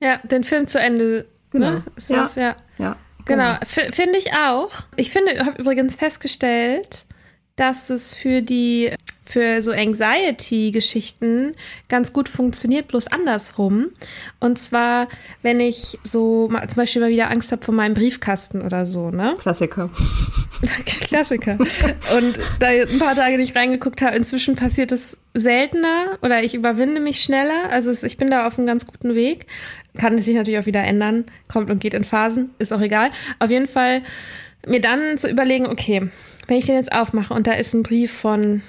[0.00, 1.04] Ja, den Film zu Ende.
[1.04, 1.26] Ne?
[1.50, 1.70] Genau.
[1.70, 1.84] Ne?
[1.96, 2.16] Ist ja.
[2.20, 2.56] Das, ja.
[2.78, 2.96] ja.
[3.24, 3.92] Genau, genau.
[3.92, 4.70] finde ich auch.
[4.96, 7.06] Ich finde, ich habe übrigens festgestellt,
[7.56, 8.92] dass es für die
[9.28, 11.52] für so Anxiety-Geschichten
[11.88, 13.88] ganz gut funktioniert, bloß andersrum.
[14.40, 15.08] Und zwar,
[15.42, 19.10] wenn ich so mal, zum Beispiel mal wieder Angst habe vor meinem Briefkasten oder so,
[19.10, 19.36] ne?
[19.38, 19.90] Klassiker.
[21.02, 21.58] Klassiker.
[21.58, 27.00] Und da ein paar Tage nicht reingeguckt habe, inzwischen passiert es seltener oder ich überwinde
[27.00, 27.70] mich schneller.
[27.70, 29.46] Also ich bin da auf einem ganz guten Weg.
[29.98, 31.26] Kann es sich natürlich auch wieder ändern.
[31.48, 32.50] Kommt und geht in Phasen.
[32.58, 33.10] Ist auch egal.
[33.40, 34.00] Auf jeden Fall
[34.66, 36.08] mir dann zu überlegen, okay,
[36.46, 38.62] wenn ich den jetzt aufmache und da ist ein Brief von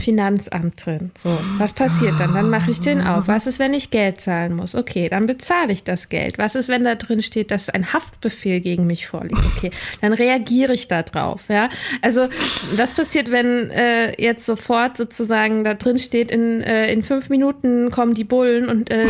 [0.00, 1.10] Finanzamt drin.
[1.14, 2.34] So, was passiert dann?
[2.34, 3.28] Dann mache ich den auf.
[3.28, 4.74] Was ist, wenn ich Geld zahlen muss?
[4.74, 6.38] Okay, dann bezahle ich das Geld.
[6.38, 9.42] Was ist, wenn da drin steht, dass ein Haftbefehl gegen mich vorliegt?
[9.56, 11.44] Okay, dann reagiere ich da drauf.
[11.48, 11.68] Ja,
[12.02, 12.28] also
[12.74, 17.90] was passiert, wenn äh, jetzt sofort sozusagen da drin steht, in, äh, in fünf Minuten
[17.90, 19.06] kommen die Bullen und äh,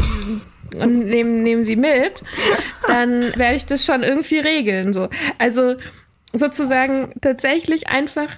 [0.78, 2.22] und nehmen, nehmen sie mit,
[2.86, 4.92] dann werde ich das schon irgendwie regeln.
[4.92, 5.08] So.
[5.38, 5.74] Also
[6.32, 8.28] sozusagen tatsächlich einfach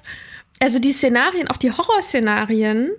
[0.63, 2.91] also die Szenarien, auch die Horrorszenarien,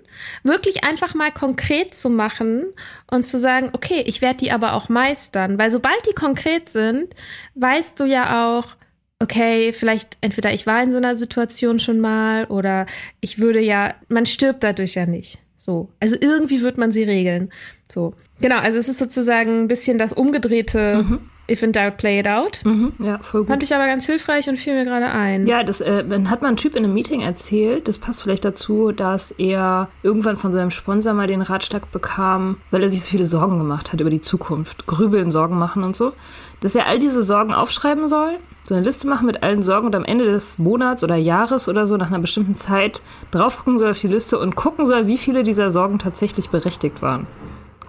[0.42, 2.66] wirklich einfach mal konkret zu machen
[3.10, 7.14] und zu sagen, okay, ich werde die aber auch meistern, weil sobald die konkret sind,
[7.54, 8.76] weißt du ja auch,
[9.18, 12.84] okay, vielleicht entweder ich war in so einer Situation schon mal oder
[13.20, 15.38] ich würde ja, man stirbt dadurch ja nicht.
[15.56, 17.50] So, also irgendwie wird man sie regeln.
[17.90, 21.30] So, genau, also es ist sozusagen ein bisschen das umgedrehte mhm.
[21.50, 22.60] If in Doubt, Play It Out.
[22.64, 23.48] Mhm, ja, voll gut.
[23.48, 25.46] Fand ich aber ganz hilfreich und fiel mir gerade ein.
[25.46, 28.92] Ja, das äh, hat mal ein Typ in einem Meeting erzählt, das passt vielleicht dazu,
[28.92, 33.26] dass er irgendwann von seinem Sponsor mal den Ratschlag bekam, weil er sich so viele
[33.26, 36.12] Sorgen gemacht hat über die Zukunft, grübeln, Sorgen machen und so,
[36.60, 39.94] dass er all diese Sorgen aufschreiben soll, so eine Liste machen mit allen Sorgen und
[39.94, 43.90] am Ende des Monats oder Jahres oder so nach einer bestimmten Zeit drauf gucken soll
[43.90, 47.26] auf die Liste und gucken soll, wie viele dieser Sorgen tatsächlich berechtigt waren.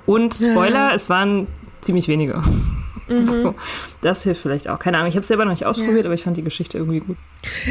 [0.06, 1.48] Und Spoiler, es waren
[1.80, 2.42] ziemlich wenige.
[3.08, 3.24] Mhm.
[3.24, 3.56] So,
[4.02, 4.80] das hilft vielleicht auch.
[4.80, 6.06] Keine Ahnung, ich habe es selber noch nicht ausprobiert, ja.
[6.06, 7.18] aber ich fand die Geschichte irgendwie gut.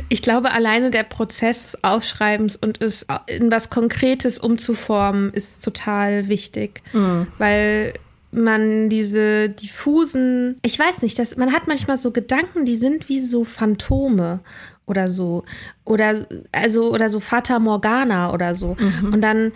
[0.08, 6.28] Ich glaube, alleine der Prozess des Ausschreibens und es in was Konkretes umzuformen, ist total
[6.28, 6.82] wichtig.
[6.92, 7.26] Mhm.
[7.38, 7.94] Weil
[8.34, 13.20] man diese diffusen, ich weiß nicht, das, man hat manchmal so Gedanken, die sind wie
[13.20, 14.40] so Phantome
[14.86, 15.44] oder so
[15.84, 19.14] oder also oder so Fata Morgana oder so mhm.
[19.14, 19.52] und dann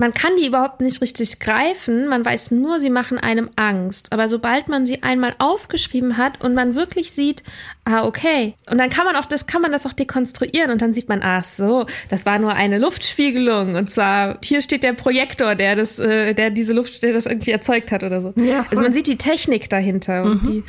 [0.00, 4.14] man kann die überhaupt nicht richtig greifen, man weiß nur, sie machen einem Angst.
[4.14, 7.42] Aber sobald man sie einmal aufgeschrieben hat und man wirklich sieht,
[7.84, 10.94] ah, okay, und dann kann man auch das, kann man das auch dekonstruieren und dann
[10.94, 13.74] sieht man, ach so, das war nur eine Luftspiegelung.
[13.74, 17.50] Und zwar, hier steht der Projektor, der das, äh, der diese Luft, der das irgendwie
[17.50, 18.32] erzeugt hat oder so.
[18.36, 20.30] Ja, also man sieht die Technik dahinter mhm.
[20.30, 20.64] und die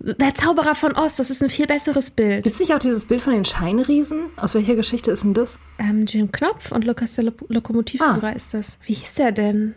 [0.00, 2.44] der Zauberer von Ost, das ist ein viel besseres Bild.
[2.44, 4.26] Gibt es nicht auch dieses Bild von den Scheinriesen?
[4.36, 5.58] Aus welcher Geschichte ist denn das?
[5.78, 8.30] Ähm, Jim Knopf und Lukas der Lo Lokomotivführer ah.
[8.30, 8.78] ist das.
[8.86, 9.74] Wie hieß der denn?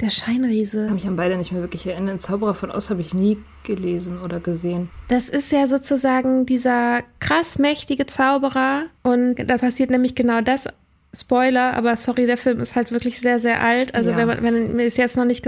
[0.00, 0.82] Der Scheinriese.
[0.82, 2.20] Ich kann mich an beide nicht mehr wirklich erinnern.
[2.20, 4.90] Zauberer von Ost habe ich nie gelesen oder gesehen.
[5.08, 8.84] Das ist ja sozusagen dieser krass mächtige Zauberer.
[9.02, 10.68] Und da passiert nämlich genau das.
[11.14, 13.94] Spoiler, aber sorry, der Film ist halt wirklich sehr, sehr alt.
[13.94, 14.16] Also ja.
[14.16, 15.44] wenn man, wenn man es jetzt noch nicht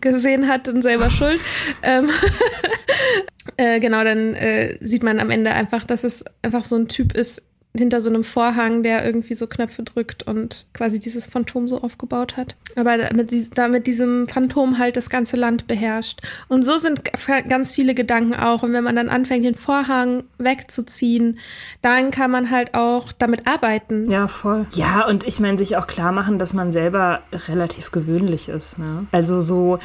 [0.00, 1.40] gesehen hat, dann selber schuld.
[1.82, 2.10] ähm,
[3.56, 7.14] äh, genau, dann äh, sieht man am Ende einfach, dass es einfach so ein Typ
[7.14, 7.42] ist,
[7.76, 12.36] hinter so einem Vorhang, der irgendwie so Knöpfe drückt und quasi dieses Phantom so aufgebaut
[12.36, 12.54] hat.
[12.76, 16.20] Aber damit, damit diesem Phantom halt das ganze Land beherrscht.
[16.48, 17.02] Und so sind
[17.48, 18.62] ganz viele Gedanken auch.
[18.62, 21.38] Und wenn man dann anfängt, den Vorhang wegzuziehen,
[21.80, 24.10] dann kann man halt auch damit arbeiten.
[24.10, 24.66] Ja, voll.
[24.74, 28.78] Ja, und ich meine, sich auch klar machen, dass man selber relativ gewöhnlich ist.
[28.78, 29.06] Ne?
[29.12, 29.78] Also so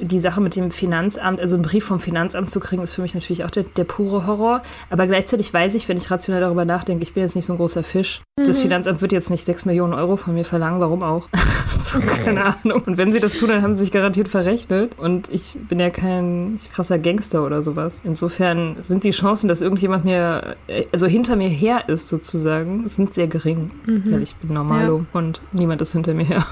[0.00, 3.14] die Sache mit dem Finanzamt, also einen Brief vom Finanzamt zu kriegen, ist für mich
[3.14, 4.62] natürlich auch der, der pure Horror.
[4.90, 7.56] Aber gleichzeitig weiß ich, wenn ich rationell darüber nachdenke, ich bin jetzt nicht so ein
[7.56, 8.22] großer Fisch.
[8.38, 8.46] Mhm.
[8.46, 11.28] Das Finanzamt wird jetzt nicht sechs Millionen Euro von mir verlangen, warum auch?
[11.78, 12.82] so, keine Ahnung.
[12.86, 14.98] Und wenn sie das tun, dann haben sie sich garantiert verrechnet.
[14.98, 18.00] Und ich bin ja kein krasser Gangster oder sowas.
[18.04, 23.14] Insofern sind die Chancen, dass irgendjemand mir, äh, also hinter mir her ist sozusagen, sind
[23.14, 23.70] sehr gering.
[23.86, 24.12] Mhm.
[24.12, 25.04] Weil ich bin normalo ja.
[25.12, 26.46] und niemand ist hinter mir her.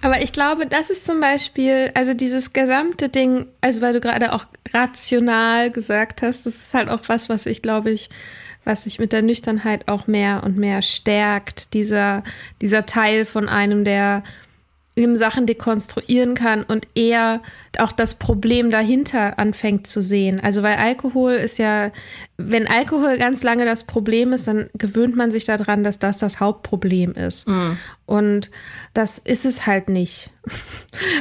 [0.03, 4.33] Aber ich glaube, das ist zum Beispiel, also dieses gesamte Ding, also weil du gerade
[4.33, 8.11] auch rational gesagt hast, das ist halt auch was, was ich glaube ich,
[8.64, 11.75] was sich mit der Nüchternheit auch mehr und mehr stärkt.
[11.75, 12.23] Dieser,
[12.61, 14.23] dieser Teil von einem, der
[14.96, 17.40] eben Sachen dekonstruieren kann und eher
[17.78, 20.38] auch das Problem dahinter anfängt zu sehen.
[20.40, 21.90] Also weil Alkohol ist ja,
[22.37, 26.38] wenn Alkohol ganz lange das Problem ist, dann gewöhnt man sich daran, dass das das
[26.38, 27.48] Hauptproblem ist.
[27.48, 27.76] Mhm.
[28.07, 28.50] Und
[28.92, 30.30] das ist es halt nicht.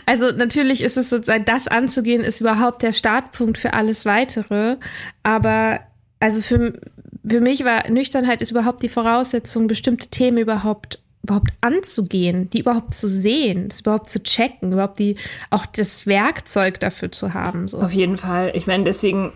[0.05, 4.77] Also natürlich ist es sozusagen, das anzugehen, ist überhaupt der Startpunkt für alles weitere.
[5.23, 5.79] Aber
[6.19, 6.73] also für,
[7.25, 12.93] für mich war Nüchternheit ist überhaupt die Voraussetzung, bestimmte Themen überhaupt überhaupt anzugehen, die überhaupt
[12.93, 15.15] zu sehen, das überhaupt zu checken, überhaupt die
[15.49, 17.67] auch das Werkzeug dafür zu haben.
[17.67, 17.81] So.
[17.81, 18.51] Auf jeden Fall.
[18.55, 19.31] Ich meine, deswegen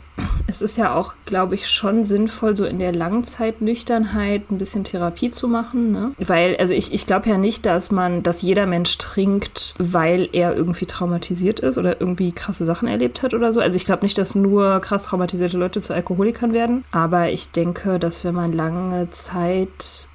[0.48, 5.32] es ist ja auch, glaube ich, schon sinnvoll, so in der Langzeitnüchternheit ein bisschen Therapie
[5.32, 5.92] zu machen.
[5.92, 6.12] Ne?
[6.18, 10.56] Weil, also ich, ich glaube ja nicht, dass man, dass jeder Mensch trinkt, weil er
[10.56, 13.60] irgendwie traumatisiert ist oder irgendwie krasse Sachen erlebt hat oder so.
[13.60, 16.84] Also ich glaube nicht, dass nur krass traumatisierte Leute zu Alkoholikern werden.
[16.92, 20.10] Aber ich denke, dass wenn man lange Zeit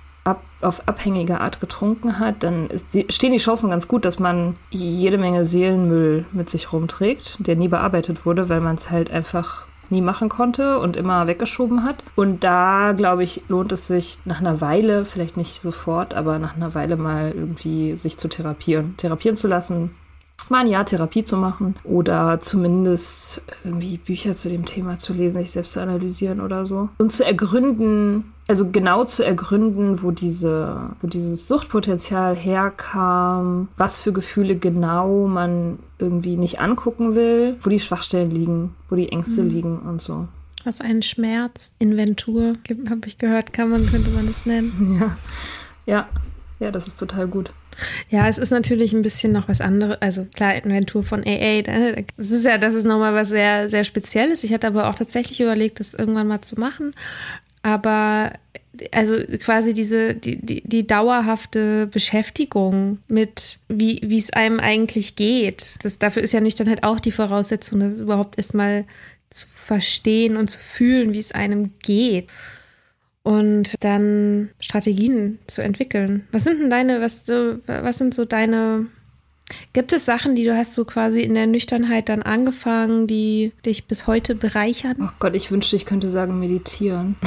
[0.62, 5.18] auf abhängige Art getrunken hat, dann ist, stehen die Chancen ganz gut, dass man jede
[5.18, 10.00] Menge Seelenmüll mit sich rumträgt, der nie bearbeitet wurde, weil man es halt einfach nie
[10.00, 12.02] machen konnte und immer weggeschoben hat.
[12.16, 16.56] Und da, glaube ich, lohnt es sich nach einer Weile, vielleicht nicht sofort, aber nach
[16.56, 19.90] einer Weile mal irgendwie sich zu therapieren, therapieren zu lassen,
[20.50, 25.42] mal ein Jahr Therapie zu machen oder zumindest irgendwie Bücher zu dem Thema zu lesen,
[25.42, 26.88] sich selbst zu analysieren oder so.
[26.98, 34.12] Und zu ergründen, also genau zu ergründen, wo diese, wo dieses Suchtpotenzial herkam, was für
[34.12, 39.48] Gefühle genau man irgendwie nicht angucken will, wo die Schwachstellen liegen, wo die Ängste mhm.
[39.48, 40.28] liegen und so.
[40.64, 42.54] Was einen Schmerz, Inventur,
[42.88, 44.98] habe ich gehört, kann man, könnte man das nennen.
[45.00, 45.16] Ja.
[45.84, 46.08] Ja,
[46.60, 47.50] ja, das ist total gut.
[48.10, 49.96] Ja, es ist natürlich ein bisschen noch was anderes.
[50.00, 53.84] Also klar, Inventur von AA, ne, das ist ja, das ist nochmal was sehr, sehr
[53.84, 54.44] Spezielles.
[54.44, 56.94] Ich hatte aber auch tatsächlich überlegt, das irgendwann mal zu machen.
[57.62, 58.32] Aber
[58.90, 65.76] also quasi diese, die, die, die dauerhafte Beschäftigung mit, wie, es einem eigentlich geht.
[65.82, 68.84] Das, dafür ist ja nicht dann halt auch die Voraussetzung, das überhaupt erstmal
[69.30, 72.28] zu verstehen und zu fühlen, wie es einem geht
[73.22, 76.26] und dann Strategien zu entwickeln.
[76.32, 78.86] Was sind denn deine, was, was sind so deine,
[79.72, 83.86] gibt es Sachen, die du hast so quasi in der Nüchternheit dann angefangen, die dich
[83.86, 84.96] bis heute bereichern?
[85.00, 87.16] Ach Gott, ich wünschte, ich könnte sagen meditieren.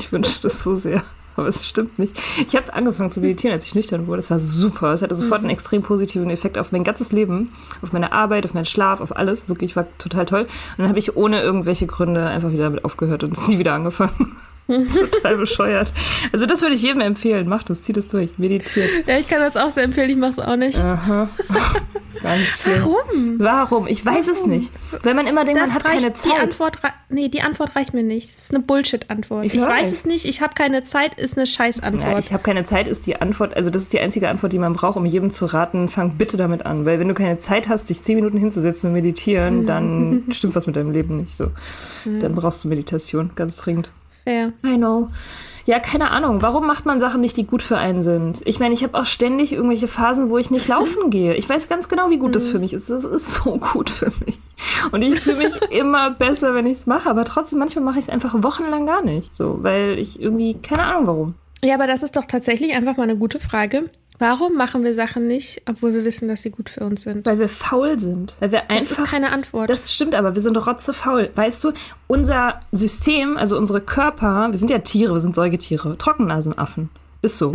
[0.00, 1.02] Ich wünschte das so sehr.
[1.38, 2.16] Aber es stimmt nicht.
[2.46, 4.18] Ich habe angefangen zu meditieren, als ich nüchtern wurde.
[4.18, 4.92] Das war super.
[4.92, 5.54] Es hatte sofort einen mhm.
[5.54, 9.48] extrem positiven Effekt auf mein ganzes Leben, auf meine Arbeit, auf meinen Schlaf, auf alles.
[9.48, 10.42] Wirklich, war total toll.
[10.42, 13.72] Und dann habe ich ohne irgendwelche Gründe einfach wieder damit aufgehört und es nie wieder
[13.72, 14.36] angefangen.
[15.12, 15.92] Total bescheuert.
[16.30, 17.48] Also das würde ich jedem empfehlen.
[17.48, 18.90] Macht das, zieht es durch, meditiert.
[19.06, 20.78] Ja, ich kann das auch sehr empfehlen, ich mache es auch nicht.
[20.78, 21.30] Aha.
[22.22, 22.82] Ganz schlimm.
[22.82, 23.38] Warum?
[23.38, 23.86] Warum?
[23.86, 24.30] Ich weiß Warum?
[24.30, 24.72] es nicht.
[25.04, 26.32] Wenn man immer denkt, das man hat keine Zeit.
[26.32, 26.78] Die Antwort,
[27.08, 28.34] nee, die Antwort reicht mir nicht.
[28.34, 29.46] Das ist eine Bullshit-Antwort.
[29.46, 32.12] Ich, ich weiß es nicht, ich habe keine Zeit, ist eine Scheiß-Antwort.
[32.12, 34.58] Ja, ich habe keine Zeit, ist die Antwort, also das ist die einzige Antwort, die
[34.58, 36.84] man braucht, um jedem zu raten, fang bitte damit an.
[36.84, 40.66] Weil wenn du keine Zeit hast, dich zehn Minuten hinzusetzen und meditieren, dann stimmt was
[40.66, 41.50] mit deinem Leben nicht so.
[42.04, 43.90] Dann brauchst du Meditation, ganz dringend.
[44.24, 44.52] Fair.
[44.64, 45.08] I know.
[45.68, 46.40] Ja, keine Ahnung.
[46.40, 48.40] Warum macht man Sachen nicht, die gut für einen sind?
[48.46, 51.34] Ich meine, ich habe auch ständig irgendwelche Phasen, wo ich nicht laufen gehe.
[51.34, 52.52] Ich weiß ganz genau, wie gut das mhm.
[52.52, 52.88] für mich ist.
[52.88, 54.38] Das ist so gut für mich.
[54.92, 57.10] Und ich fühle mich immer besser, wenn ich es mache.
[57.10, 59.36] Aber trotzdem, manchmal mache ich es einfach wochenlang gar nicht.
[59.36, 61.34] So, weil ich irgendwie, keine Ahnung warum.
[61.62, 63.90] Ja, aber das ist doch tatsächlich einfach mal eine gute Frage.
[64.18, 67.24] Warum machen wir Sachen nicht, obwohl wir wissen, dass sie gut für uns sind?
[67.24, 68.36] Weil wir faul sind.
[68.40, 69.70] Weil wir einfach, das ist keine Antwort.
[69.70, 71.30] Das stimmt aber, wir sind rotzefaul.
[71.34, 71.72] Weißt du,
[72.08, 76.90] unser System, also unsere Körper, wir sind ja Tiere, wir sind Säugetiere, Trockennasenaffen.
[77.22, 77.54] Ist so.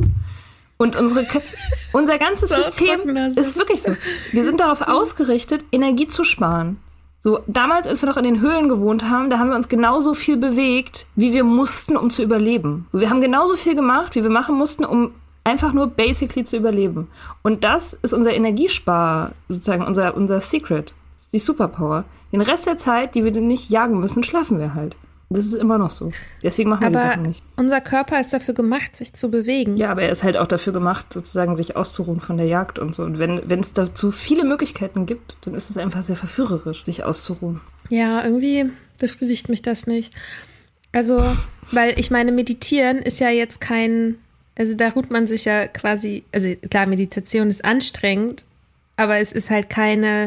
[0.77, 1.25] Und unsere,
[1.91, 3.95] unser ganzes System ist wirklich so.
[4.31, 6.79] Wir sind darauf ausgerichtet, Energie zu sparen.
[7.17, 10.13] So, damals, als wir noch in den Höhlen gewohnt haben, da haben wir uns genauso
[10.13, 12.85] viel bewegt, wie wir mussten, um zu überleben.
[12.91, 15.11] So, wir haben genauso viel gemacht, wie wir machen mussten, um
[15.43, 17.09] einfach nur basically zu überleben.
[17.41, 20.93] Und das ist unser Energiespar, sozusagen unser, unser Secret.
[21.15, 22.05] Das ist die Superpower.
[22.31, 24.95] Den Rest der Zeit, die wir nicht jagen müssen, schlafen wir halt.
[25.29, 26.11] Das ist immer noch so.
[26.43, 27.43] Deswegen machen wir die Sachen nicht.
[27.55, 29.77] unser Körper ist dafür gemacht, sich zu bewegen.
[29.77, 32.93] Ja, aber er ist halt auch dafür gemacht, sozusagen sich auszuruhen von der Jagd und
[32.93, 33.03] so.
[33.03, 37.03] Und wenn wenn es dazu viele Möglichkeiten gibt, dann ist es einfach sehr verführerisch, sich
[37.03, 37.61] auszuruhen.
[37.89, 40.13] Ja, irgendwie befriedigt mich das nicht.
[40.91, 41.23] Also,
[41.71, 44.19] weil ich meine, meditieren ist ja jetzt kein,
[44.55, 48.45] also da ruht man sich ja quasi, also klar, Meditation ist anstrengend,
[48.95, 50.25] aber es ist halt keine,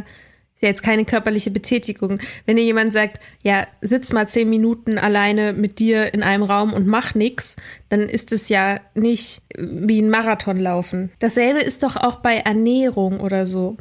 [0.54, 2.18] ist ja jetzt keine körperliche Betätigung.
[2.44, 6.72] Wenn dir jemand sagt, ja, sitz mal zehn Minuten alleine mit dir in einem Raum
[6.72, 7.56] und mach nix,
[7.88, 11.10] dann ist es ja nicht wie ein Marathon laufen.
[11.20, 13.76] Dasselbe ist doch auch bei Ernährung oder so.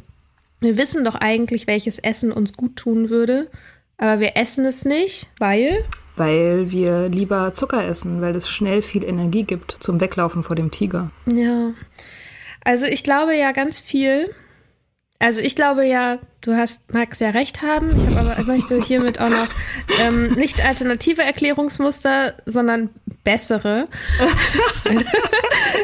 [0.60, 3.48] Wir wissen doch eigentlich, welches Essen uns gut tun würde,
[3.98, 5.84] aber wir essen es nicht, weil
[6.16, 10.70] Weil wir lieber Zucker essen, weil es schnell viel Energie gibt zum Weglaufen vor dem
[10.70, 11.10] Tiger.
[11.26, 11.72] Ja.
[12.64, 14.34] Also ich glaube ja ganz viel.
[15.18, 17.88] Also ich glaube ja, du hast, magst ja recht haben.
[17.88, 19.48] Ich habe aber ich möchte hiermit auch noch
[20.00, 22.90] ähm, nicht alternative Erklärungsmuster, sondern
[23.24, 23.88] bessere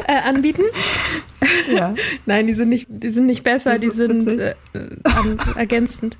[0.07, 0.63] äh, anbieten.
[1.71, 1.95] Ja.
[2.25, 4.55] Nein, die sind nicht, die sind nicht besser, die sind äh,
[5.03, 6.17] an, ergänzend.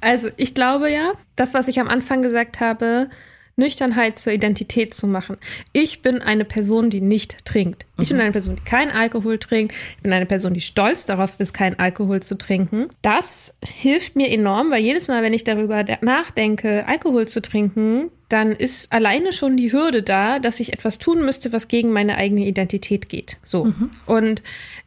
[0.00, 3.08] Also ich glaube ja, das, was ich am Anfang gesagt habe,
[3.56, 5.36] Nüchternheit zur Identität zu machen.
[5.72, 7.86] Ich bin eine Person, die nicht trinkt.
[8.00, 9.72] Ich bin eine Person, die keinen Alkohol trinkt.
[9.96, 12.88] Ich bin eine Person, die stolz darauf ist, keinen Alkohol zu trinken.
[13.02, 18.10] Das hilft mir enorm, weil jedes Mal, wenn ich darüber da- nachdenke, Alkohol zu trinken,
[18.28, 22.16] dann ist alleine schon die Hürde da, dass ich etwas tun müsste, was gegen meine
[22.16, 23.38] eigene Identität geht.
[23.44, 23.72] So.
[24.06, 24.42] Und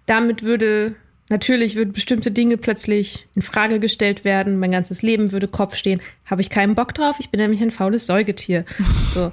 [0.08, 0.96] damit würde
[1.30, 4.60] Natürlich würden bestimmte Dinge plötzlich in Frage gestellt werden.
[4.60, 6.02] Mein ganzes Leben würde Kopf stehen.
[6.26, 7.18] Habe ich keinen Bock drauf.
[7.20, 8.66] Ich bin nämlich ein faules Säugetier.
[9.14, 9.32] So.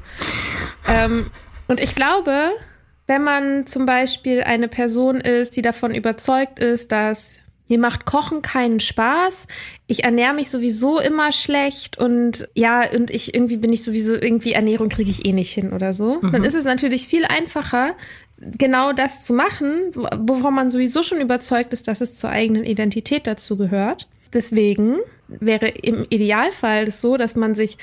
[0.89, 1.31] ähm,
[1.69, 2.51] und ich glaube,
[3.07, 8.43] wenn man zum Beispiel eine Person ist, die davon überzeugt ist, dass mir macht Kochen
[8.43, 9.47] keinen Spaß,
[9.87, 14.53] ich ernähre mich sowieso immer schlecht und ja, und ich irgendwie bin ich sowieso, irgendwie
[14.53, 17.95] Ernährung kriege ich eh nicht hin oder so, dann ist es natürlich viel einfacher,
[18.59, 23.27] genau das zu machen, wovon man sowieso schon überzeugt ist, dass es zur eigenen Identität
[23.27, 24.09] dazu gehört.
[24.33, 24.99] Deswegen
[25.29, 27.79] wäre im Idealfall das so, dass man sich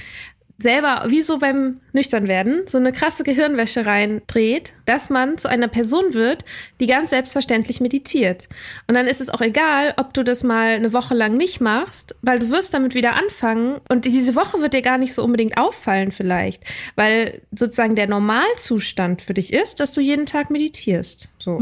[0.62, 6.14] selber, wie so beim Nüchternwerden, so eine krasse Gehirnwäsche reindreht, dass man zu einer Person
[6.14, 6.46] wird,
[6.80, 8.48] die ganz selbstverständlich meditiert.
[8.88, 12.16] Und dann ist es auch egal, ob du das mal eine Woche lang nicht machst,
[12.22, 15.58] weil du wirst damit wieder anfangen und diese Woche wird dir gar nicht so unbedingt
[15.58, 16.64] auffallen vielleicht,
[16.96, 21.30] weil sozusagen der Normalzustand für dich ist, dass du jeden Tag meditierst.
[21.38, 21.60] So.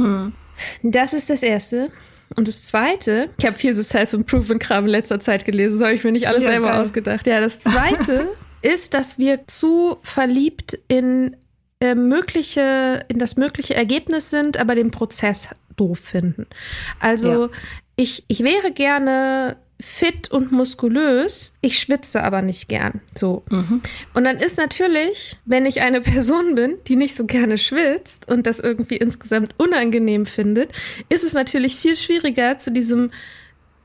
[0.83, 1.89] Das ist das Erste.
[2.35, 6.03] Und das Zweite, ich habe viel so Self-Improvement-Kram in letzter Zeit gelesen, das habe ich
[6.03, 6.81] mir nicht alles Ja, selber geil.
[6.81, 7.25] ausgedacht.
[7.25, 8.27] Ja, das Zweite
[8.61, 11.35] ist, dass wir zu verliebt in
[11.79, 16.45] äh, mögliche, in das mögliche Ergebnis sind, aber den Prozess doof finden.
[16.99, 17.49] Also Ja.
[17.95, 22.99] ich, ich wäre gerne fit und muskulös, ich schwitze aber nicht gern.
[23.17, 23.43] So.
[24.13, 28.45] Und dann ist natürlich, wenn ich eine Person bin, die nicht so gerne schwitzt und
[28.45, 30.73] das irgendwie insgesamt unangenehm findet,
[31.07, 33.11] ist es natürlich viel schwieriger, zu diesem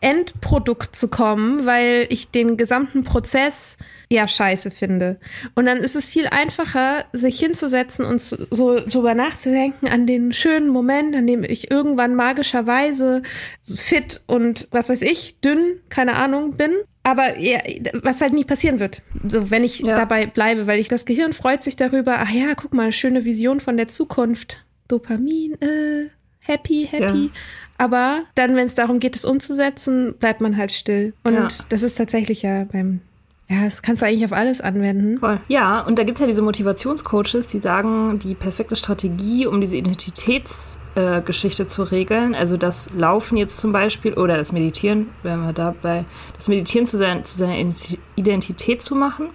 [0.00, 3.78] Endprodukt zu kommen, weil ich den gesamten Prozess
[4.14, 5.18] ja scheiße finde.
[5.54, 10.32] Und dann ist es viel einfacher, sich hinzusetzen und so so drüber nachzudenken an den
[10.32, 13.22] schönen Moment, an dem ich irgendwann magischerweise
[13.62, 16.70] fit und was weiß ich, dünn, keine Ahnung, bin.
[17.02, 17.58] Aber ja,
[18.02, 19.96] was halt nie passieren wird, so wenn ich Ja.
[19.96, 23.60] dabei bleibe, weil ich das Gehirn freut sich darüber, ach ja, guck mal, schöne Vision
[23.60, 24.64] von der Zukunft.
[24.88, 26.08] Dopamin, äh,
[26.40, 27.24] happy, happy.
[27.26, 27.30] Ja.
[27.76, 31.12] Aber dann, wenn es darum geht, es umzusetzen, bleibt man halt still.
[31.24, 33.00] Und das ist tatsächlich ja beim,
[33.48, 35.18] ja, das kannst du eigentlich auf alles anwenden.
[35.18, 35.38] Voll.
[35.48, 39.76] Ja, und da gibt es ja diese Motivationscoaches, die sagen, die perfekte Strategie, um diese
[39.76, 45.52] Identitätsgeschichte äh, zu regeln, also das Laufen jetzt zum Beispiel oder das Meditieren, wenn wir
[45.52, 49.28] dabei, das Meditieren zu, sein, zu seiner Identi- Identität zu machen,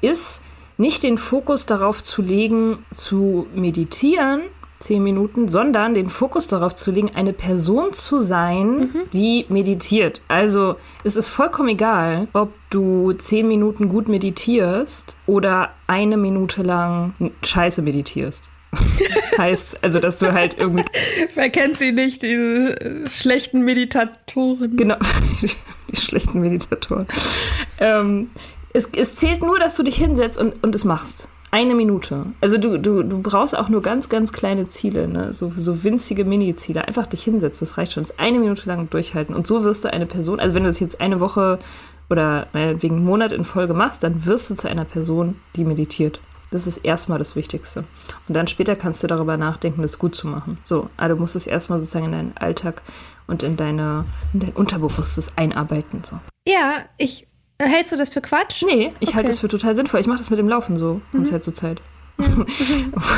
[0.00, 0.42] ist
[0.78, 4.42] nicht den Fokus darauf zu legen, zu meditieren,
[4.80, 10.22] zehn Minuten, sondern den Fokus darauf zu legen, eine Person zu sein, die meditiert.
[10.28, 17.14] Also es ist vollkommen egal, ob du zehn Minuten gut meditierst oder eine Minute lang
[17.44, 18.50] scheiße meditierst.
[19.38, 20.84] heißt, also dass du halt irgendwie
[21.34, 24.76] Wer kennt sie nicht, diese schlechten Meditatoren?
[24.76, 24.96] Genau,
[25.90, 27.06] die schlechten Meditatoren.
[27.78, 28.30] Ähm,
[28.72, 31.28] es, es zählt nur, dass du dich hinsetzt und, und es machst.
[31.52, 32.26] Eine Minute.
[32.40, 35.32] Also du, du, du brauchst auch nur ganz, ganz kleine Ziele, ne?
[35.32, 36.86] so, so winzige Mini-Ziele.
[36.86, 38.04] Einfach dich hinsetzen, das reicht schon.
[38.04, 39.34] Das eine Minute lang durchhalten.
[39.34, 41.58] Und so wirst du eine Person, also wenn du das jetzt eine Woche
[42.08, 46.20] oder meinetwegen einen Monat in Folge machst, dann wirst du zu einer Person, die meditiert.
[46.52, 47.84] Das ist erstmal das Wichtigste.
[48.28, 50.58] Und dann später kannst du darüber nachdenken, das gut zu machen.
[50.64, 52.82] So, aber du musst es erstmal sozusagen in deinen Alltag
[53.26, 56.02] und in deine in dein Unterbewusstes einarbeiten.
[56.04, 56.18] So.
[56.46, 57.28] Ja, ich
[57.66, 58.62] Hältst du das für Quatsch?
[58.66, 59.26] Nee, ich halte Okay.
[59.28, 60.00] das für total sinnvoll.
[60.00, 61.80] Ich mache das mit dem Laufen so von Zeit zu Zeit.
[62.18, 62.44] Obwohl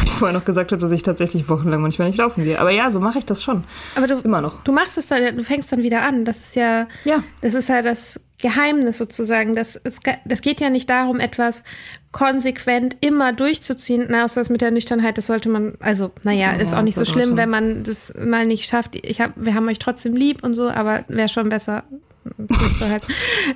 [0.05, 2.61] ich vorher noch gesagt habe, dass ich tatsächlich wochenlang manchmal nicht laufen gehe.
[2.61, 3.65] Aber ja, so mache ich das schon.
[3.97, 4.63] Aber du, Immer noch.
[4.63, 6.25] du machst es dann, du fängst dann wieder an.
[6.25, 7.25] Das ist ja, Ja.
[7.41, 9.57] das ist ja das Geheimnis sozusagen.
[9.57, 11.65] Das, ge- das geht ja nicht darum, etwas
[12.13, 14.07] konsequent immer durchzuziehen.
[14.09, 16.97] Na, außer das mit der Nüchternheit, das sollte man, also, naja, Ja, ist auch nicht
[16.97, 18.95] so schlimm, wenn man das mal nicht schafft.
[18.95, 21.83] Ich hab, wir haben euch trotzdem lieb und so, aber wäre schon besser.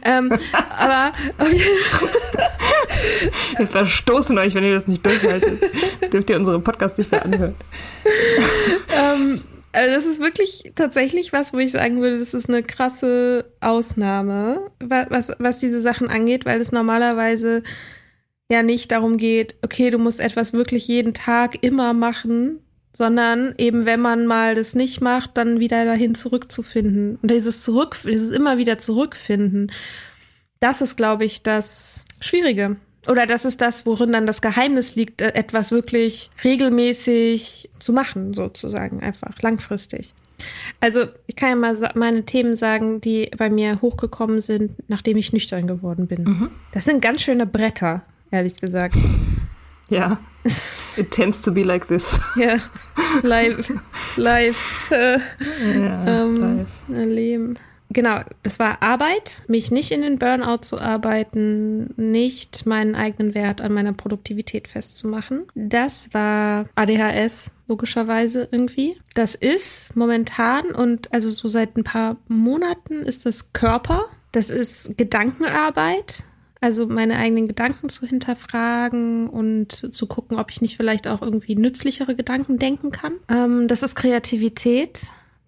[0.04, 0.32] Ähm,
[0.78, 1.12] aber
[3.56, 5.62] Wir verstoßen euch, wenn ihr das nicht durchhaltet.
[6.12, 7.54] Dürft ihr unsere Podcast nicht mehr anhören.
[8.96, 9.40] ähm,
[9.72, 14.70] also das ist wirklich tatsächlich was, wo ich sagen würde, das ist eine krasse Ausnahme,
[14.82, 17.62] wa- was, was diese Sachen angeht, weil es normalerweise
[18.48, 22.60] ja nicht darum geht, okay, du musst etwas wirklich jeden Tag immer machen,
[22.96, 27.18] sondern eben, wenn man mal das nicht macht, dann wieder dahin zurückzufinden.
[27.20, 29.70] Und dieses Zurück, dieses immer wieder zurückfinden,
[30.60, 32.76] das ist, glaube ich, das Schwierige.
[33.06, 38.32] Oder das ist das, worin dann das Geheimnis liegt, äh, etwas wirklich regelmäßig zu machen,
[38.32, 40.14] sozusagen, einfach langfristig.
[40.80, 45.34] Also ich kann ja mal meine Themen sagen, die bei mir hochgekommen sind, nachdem ich
[45.34, 46.24] nüchtern geworden bin.
[46.72, 48.96] Das sind ganz schöne Bretter, ehrlich gesagt.
[49.88, 50.18] Ja.
[50.96, 52.18] It tends to be like this.
[52.36, 52.56] Ja,
[53.22, 53.68] live,
[54.16, 55.18] live äh,
[55.78, 56.98] Ja, ähm, live.
[56.98, 57.58] erleben.
[57.90, 63.60] Genau, das war Arbeit, mich nicht in den Burnout zu arbeiten, nicht meinen eigenen Wert
[63.60, 65.44] an meiner Produktivität festzumachen.
[65.54, 68.96] Das war ADHS, logischerweise irgendwie.
[69.14, 74.06] Das ist momentan und also so seit ein paar Monaten ist das Körper.
[74.32, 76.24] Das ist Gedankenarbeit.
[76.60, 81.54] Also meine eigenen Gedanken zu hinterfragen und zu gucken, ob ich nicht vielleicht auch irgendwie
[81.54, 83.12] nützlichere Gedanken denken kann.
[83.28, 85.00] Ähm, das ist Kreativität,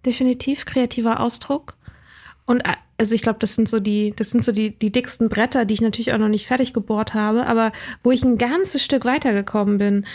[0.04, 1.76] definitiv kreativer Ausdruck.
[2.44, 5.28] Und äh, also ich glaube, das sind so die, das sind so die, die dicksten
[5.28, 8.82] Bretter, die ich natürlich auch noch nicht fertig gebohrt habe, aber wo ich ein ganzes
[8.82, 10.06] Stück weitergekommen bin,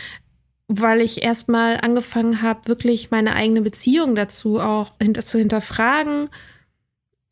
[0.68, 6.30] weil ich erstmal angefangen habe, wirklich meine eigene Beziehung dazu auch hinter, zu hinterfragen,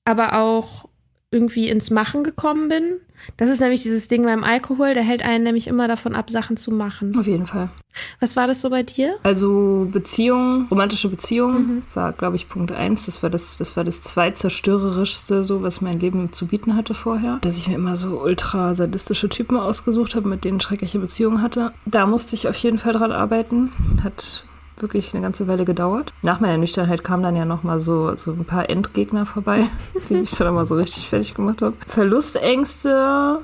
[0.05, 0.87] aber auch
[1.31, 3.01] irgendwie ins Machen gekommen bin.
[3.37, 6.57] Das ist nämlich dieses Ding beim Alkohol, der hält einen nämlich immer davon ab, Sachen
[6.57, 7.17] zu machen.
[7.17, 7.69] Auf jeden Fall.
[8.21, 9.15] Was war das so bei dir?
[9.23, 11.81] Also Beziehung, romantische Beziehung Mhm.
[11.93, 13.05] war, glaube ich, Punkt eins.
[13.05, 17.39] Das war das, das war das zweitzerstörerischste, so was mein Leben zu bieten hatte vorher.
[17.41, 21.41] Dass ich mir immer so ultra sadistische Typen ausgesucht habe, mit denen ich schreckliche Beziehungen
[21.41, 21.73] hatte.
[21.85, 23.71] Da musste ich auf jeden Fall dran arbeiten.
[24.03, 24.45] Hat
[24.81, 26.13] wirklich eine ganze Weile gedauert.
[26.21, 29.63] Nach meiner Nüchternheit kamen dann ja noch mal so, so ein paar Endgegner vorbei,
[30.09, 31.75] die mich dann immer so richtig fertig gemacht haben.
[31.87, 33.39] Verlustängste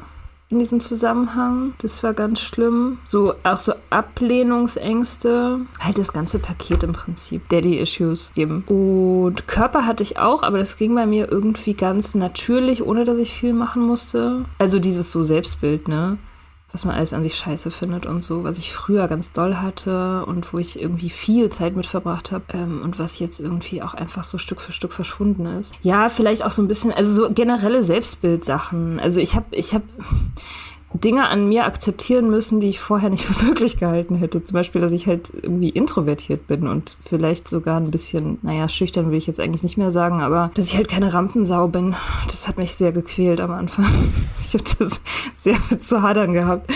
[0.49, 1.73] in diesem Zusammenhang.
[1.81, 2.99] Das war ganz schlimm.
[3.03, 5.59] So auch so Ablehnungsängste.
[5.79, 7.47] Halt das ganze Paket im Prinzip.
[7.49, 8.63] Daddy-Issues eben.
[8.67, 13.17] Und Körper hatte ich auch, aber das ging bei mir irgendwie ganz natürlich, ohne dass
[13.17, 14.45] ich viel machen musste.
[14.57, 16.17] Also dieses so Selbstbild, ne?
[16.77, 20.23] Was man alles an sich scheiße findet und so, was ich früher ganz doll hatte
[20.27, 23.95] und wo ich irgendwie viel Zeit mit verbracht habe ähm, und was jetzt irgendwie auch
[23.95, 25.73] einfach so Stück für Stück verschwunden ist.
[25.81, 28.99] Ja, vielleicht auch so ein bisschen, also so generelle Selbstbildsachen.
[28.99, 29.85] Also ich habe, ich habe
[30.93, 34.43] Dinge an mir akzeptieren müssen, die ich vorher nicht für möglich gehalten hätte.
[34.43, 39.09] Zum Beispiel, dass ich halt irgendwie introvertiert bin und vielleicht sogar ein bisschen, naja, schüchtern
[39.09, 41.95] will ich jetzt eigentlich nicht mehr sagen, aber dass ich halt keine Rampensau bin,
[42.27, 43.87] das hat mich sehr gequält am Anfang.
[44.47, 45.01] Ich habe das
[45.33, 46.69] sehr mit zu hadern gehabt,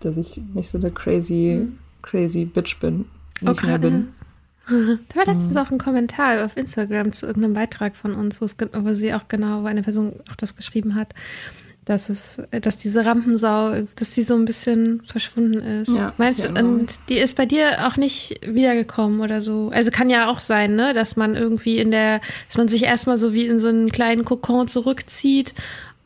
[0.00, 1.68] dass ich nicht so eine crazy,
[2.02, 3.06] crazy Bitch bin.
[3.40, 3.66] Nicht Okay.
[3.66, 4.08] mehr bin.
[4.68, 8.56] Da war letztens auch ein Kommentar auf Instagram zu irgendeinem Beitrag von uns, wo, es,
[8.56, 11.14] ge- wo sie auch genau, wo eine Person auch das geschrieben hat,
[11.84, 15.88] dass es, dass diese Rampensau, dass die so ein bisschen verschwunden ist.
[15.88, 19.72] Ja, Meinst du, und die ist bei dir auch nicht wiedergekommen oder so?
[19.74, 23.18] Also kann ja auch sein, ne, dass man irgendwie in der, dass man sich erstmal
[23.18, 25.54] so wie in so einen kleinen Kokon zurückzieht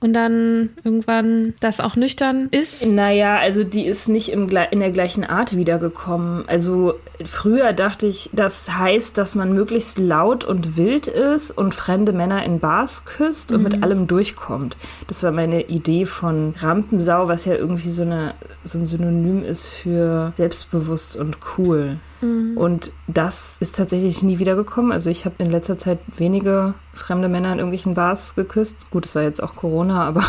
[0.06, 2.86] und dann irgendwann das auch nüchtern ist.
[2.86, 6.48] Naja, also die ist nicht im, in der gleichen Art wiedergekommen.
[6.48, 6.94] Also
[7.24, 12.44] früher dachte ich, das heißt, dass man möglichst laut und wild ist und fremde Männer
[12.44, 14.76] in Bars küsst und mit allem durchkommt.
[15.08, 19.66] Das war meine Idee von Rampensau, was ja irgendwie so, eine, so ein Synonym ist
[19.66, 21.96] für selbstbewusst und cool.
[22.20, 24.92] Und das ist tatsächlich nie wiedergekommen.
[24.92, 28.90] Also ich habe in letzter Zeit wenige fremde Männer in irgendwelchen Bars geküsst.
[28.90, 30.24] Gut, es war jetzt auch Corona, aber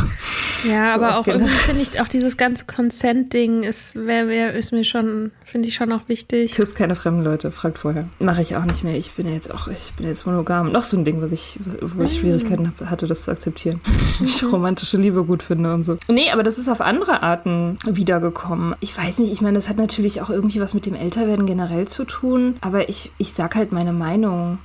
[0.68, 1.38] Ja, aber auch genau.
[1.38, 5.76] irgendwie finde ich auch dieses ganze Consent-Ding ist, wär, wär, ist mir schon, finde ich
[5.76, 6.56] schon auch wichtig.
[6.56, 8.08] Küsst keine fremden Leute, fragt vorher.
[8.20, 8.96] Mache ich auch nicht mehr.
[8.96, 10.72] Ich bin ja jetzt auch, ich bin jetzt monogam.
[10.72, 13.82] Noch so ein Ding, was ich, wo ich Schwierigkeiten hab, hatte, das zu akzeptieren.
[14.24, 15.98] ich romantische Liebe gut finde und so.
[16.08, 18.76] Nee, aber das ist auf andere Arten wiedergekommen.
[18.80, 21.77] Ich weiß nicht, ich meine, das hat natürlich auch irgendwie was mit dem Älterwerden generell
[21.86, 22.56] zu tun.
[22.62, 24.58] Aber ich, ich sag halt meine Meinung.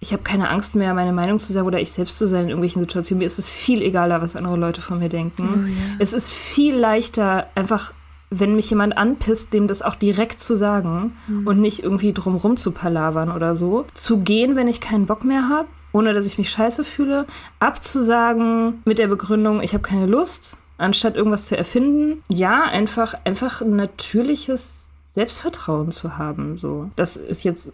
[0.00, 2.48] ich habe keine Angst mehr, meine Meinung zu sagen oder ich selbst zu sein in
[2.50, 3.18] irgendwelchen Situationen.
[3.18, 5.48] Mir ist es viel egaler, was andere Leute von mir denken.
[5.54, 5.96] Oh, ja.
[5.98, 7.92] Es ist viel leichter, einfach,
[8.30, 11.46] wenn mich jemand anpisst, dem das auch direkt zu sagen Mhm.
[11.46, 13.86] und nicht irgendwie drumrum zu palavern oder so.
[13.94, 17.26] Zu gehen, wenn ich keinen Bock mehr habe, ohne dass ich mich scheiße fühle.
[17.58, 22.22] Abzusagen mit der Begründung, ich habe keine Lust, anstatt irgendwas zu erfinden.
[22.28, 24.87] Ja, einfach, einfach ein natürliches
[25.18, 26.56] Selbstvertrauen zu haben.
[26.56, 27.72] So, das ist jetzt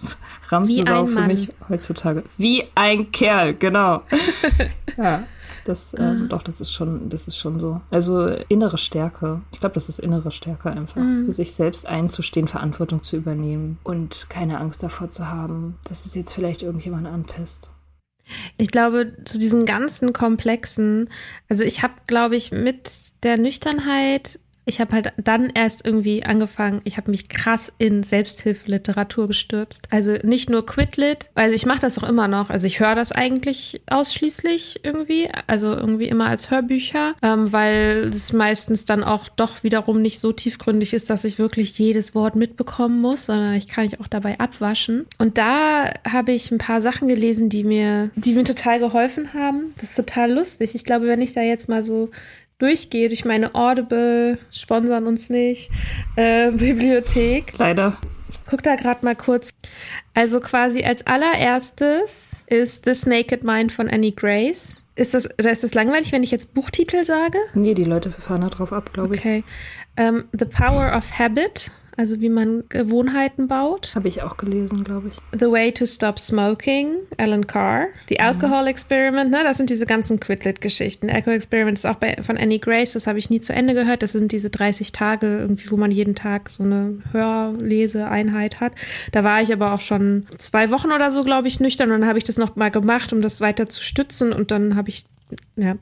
[0.48, 2.24] Rampensau für mich heutzutage.
[2.38, 4.00] Wie ein Kerl, genau.
[4.96, 5.24] ja,
[5.66, 7.82] das, ähm, doch, das ist schon, das ist schon so.
[7.90, 9.42] Also innere Stärke.
[9.52, 11.02] Ich glaube, das ist innere Stärke einfach.
[11.02, 16.14] Für sich selbst einzustehen, Verantwortung zu übernehmen und keine Angst davor zu haben, dass es
[16.14, 17.72] jetzt vielleicht irgendjemand anpisst.
[18.56, 21.10] Ich glaube, zu diesen ganzen Komplexen,
[21.50, 22.90] also ich habe, glaube ich, mit
[23.22, 29.28] der Nüchternheit, ich habe halt dann erst irgendwie angefangen, ich habe mich krass in Selbsthilfeliteratur
[29.28, 29.86] gestürzt.
[29.90, 32.50] Also nicht nur Quitlit, also ich mache das auch immer noch.
[32.50, 38.32] Also ich höre das eigentlich ausschließlich irgendwie, also irgendwie immer als Hörbücher, ähm, weil es
[38.32, 43.00] meistens dann auch doch wiederum nicht so tiefgründig ist, dass ich wirklich jedes Wort mitbekommen
[43.00, 45.06] muss, sondern ich kann ich auch dabei abwaschen.
[45.18, 49.70] Und da habe ich ein paar Sachen gelesen, die mir, die mir total geholfen haben.
[49.76, 50.74] Das ist total lustig.
[50.74, 52.10] Ich glaube, wenn ich da jetzt mal so
[52.58, 55.70] durchgehe durch meine Audible, sponsern uns nicht,
[56.16, 57.54] äh, Bibliothek.
[57.58, 57.96] Leider.
[58.28, 59.52] Ich guck da gerade mal kurz.
[60.14, 64.84] Also quasi als allererstes ist This Naked Mind von Annie Grace.
[64.94, 67.38] Ist das, oder ist das langweilig, wenn ich jetzt Buchtitel sage?
[67.54, 69.20] Nee, die Leute fahren da drauf ab, glaube ich.
[69.20, 69.44] Okay.
[69.96, 73.92] Ähm, The Power of Habit, also wie man Gewohnheiten baut.
[73.94, 75.16] Habe ich auch gelesen, glaube ich.
[75.38, 77.86] The Way to Stop Smoking, Alan Carr.
[78.08, 81.10] The Alcohol Experiment, ne, das sind diese ganzen Quitlet-Geschichten.
[81.10, 84.02] Alcohol Experiment ist auch bei, von Annie Grace, das habe ich nie zu Ende gehört.
[84.02, 88.72] Das sind diese 30 Tage irgendwie, wo man jeden Tag so eine Hörleseeinheit hat.
[89.12, 92.08] Da war ich aber auch schon zwei Wochen oder so, glaube ich, nüchtern und dann
[92.08, 95.06] habe ich das noch mal gemacht, um das weiter zu stützen und dann habe ich
[95.56, 95.74] ja.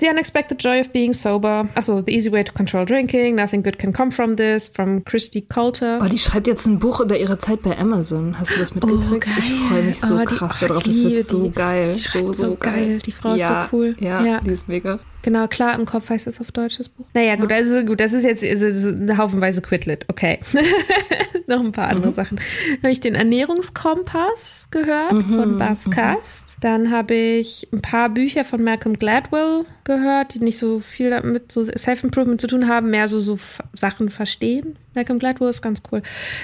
[0.00, 1.68] The Unexpected Joy of Being Sober.
[1.74, 3.34] Achso, The Easy Way to Control Drinking.
[3.34, 4.68] Nothing Good Can Come From This.
[4.68, 6.00] From Christy Coulter.
[6.02, 8.38] Oh, die schreibt jetzt ein Buch über ihre Zeit bei Amazon.
[8.38, 9.24] Hast du das mitgekriegt?
[9.26, 9.34] geil.
[9.38, 10.82] Ich freue mich so Oh, die- krass oh, darauf.
[10.82, 11.50] Das wird so die.
[11.52, 11.92] geil.
[11.94, 12.98] Die so, so so geil.
[13.04, 13.96] Die Frau ist ja, so cool.
[14.00, 14.40] Ja, Ja.
[14.40, 14.98] die ist mega.
[15.22, 17.06] Genau, klar, im Kopf heißt das auf Deutsch das Buch.
[17.12, 20.06] Naja, gut, also gut, das ist jetzt also, haufenweise Quitlet.
[20.08, 20.40] Okay.
[21.46, 22.36] Noch ein paar andere Sachen.
[22.36, 26.56] Dann habe ich den Ernährungskompass gehört von Bas Kast.
[26.60, 31.50] Dann habe ich ein paar Bücher von Malcolm Gladwell gehört, die nicht so viel damit
[31.50, 33.38] so Self-Improvement zu tun haben, mehr so, so
[33.74, 34.76] Sachen verstehen.
[34.94, 36.02] Malcolm Gladwell ist ganz cool.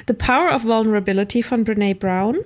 [0.08, 2.38] The Power of Vulnerability von Brene Brown.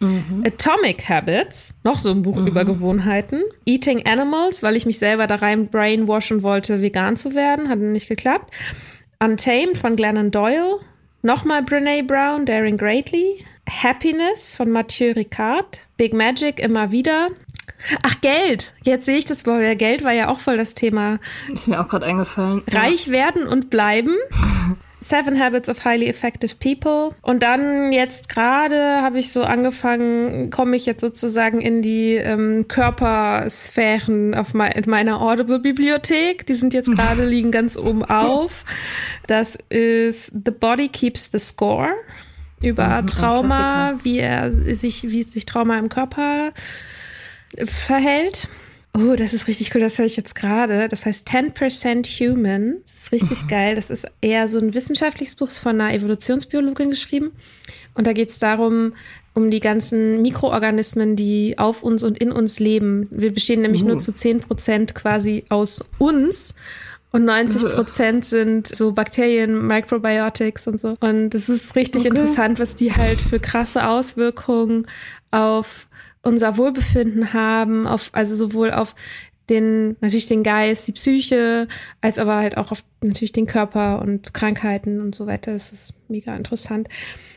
[0.00, 3.42] Atomic Habits, noch so ein Buch über Gewohnheiten.
[3.64, 8.08] Eating Animals, weil ich mich selber da rein brainwashen wollte, vegan zu werden, hat nicht
[8.08, 8.52] geklappt.
[9.20, 10.80] Untamed von Glennon Doyle.
[11.22, 13.44] Nochmal Brene Brown, Daring Greatly.
[13.68, 15.86] Happiness von Mathieu Ricard.
[15.96, 17.28] Big Magic immer wieder.
[18.02, 18.74] Ach, Geld.
[18.82, 21.18] Jetzt sehe ich das, ja, Geld war ja auch voll das Thema.
[21.52, 22.62] Ist mir auch gerade eingefallen.
[22.70, 24.14] Reich werden und bleiben.
[25.06, 27.14] Seven Habits of Highly Effective People.
[27.20, 32.66] Und dann jetzt gerade habe ich so angefangen, komme ich jetzt sozusagen in die ähm,
[32.68, 36.46] Körpersphären auf mei in meiner Audible-Bibliothek.
[36.46, 38.64] Die sind jetzt gerade, liegen ganz oben auf.
[39.26, 41.90] Das ist The Body Keeps the Score
[42.62, 46.52] über ein Trauma, wie er sich, wie sich Trauma im Körper
[47.62, 48.48] verhält.
[48.96, 50.86] Oh, das ist richtig cool, das höre ich jetzt gerade.
[50.86, 52.76] Das heißt 10% Human.
[52.84, 53.74] Das ist richtig geil.
[53.74, 57.32] Das ist eher so ein wissenschaftliches Buch von einer Evolutionsbiologin geschrieben.
[57.94, 58.94] Und da geht es darum,
[59.34, 63.08] um die ganzen Mikroorganismen, die auf uns und in uns leben.
[63.10, 66.54] Wir bestehen nämlich nur zu 10% quasi aus uns.
[67.10, 70.96] Und 90 Prozent sind so Bakterien, Microbiotics und so.
[71.00, 74.86] Und es ist richtig interessant, was die halt für krasse Auswirkungen
[75.32, 75.88] auf
[76.24, 78.94] unser Wohlbefinden haben, auf, also sowohl auf
[79.48, 81.68] den, natürlich den Geist, die Psyche,
[82.00, 85.52] als aber halt auch auf natürlich den Körper und Krankheiten und so weiter.
[85.52, 86.88] Das ist mega interessant.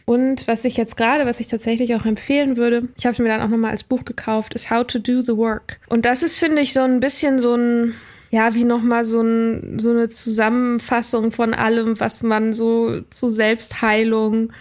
[0.06, 3.28] Und was ich jetzt gerade, was ich tatsächlich auch empfehlen würde, ich habe es mir
[3.28, 5.80] dann auch nochmal als Buch gekauft, ist How to Do the Work.
[5.88, 7.94] Und das ist, finde ich, so ein bisschen so ein,
[8.30, 14.54] ja, wie nochmal so, ein, so eine Zusammenfassung von allem, was man so zu Selbstheilung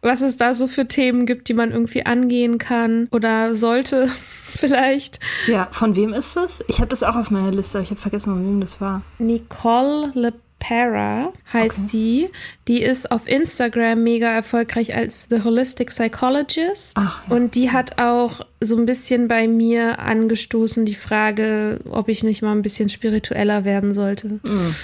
[0.00, 4.08] was es da so für Themen gibt, die man irgendwie angehen kann oder sollte
[4.52, 5.18] vielleicht.
[5.46, 6.62] Ja, von wem ist das?
[6.68, 9.02] Ich habe das auch auf meiner Liste, aber ich habe vergessen, von wem das war.
[9.18, 11.86] Nicole LePera heißt Okay.
[11.92, 12.28] die.
[12.68, 16.92] Die ist auf Instagram mega erfolgreich als The Holistic Psychologist.
[16.96, 17.34] Ach, ja.
[17.36, 22.42] Und die hat auch so ein bisschen bei mir angestoßen die Frage, ob ich nicht
[22.42, 24.40] mal ein bisschen spiritueller werden sollte.
[24.42, 24.74] Mhm.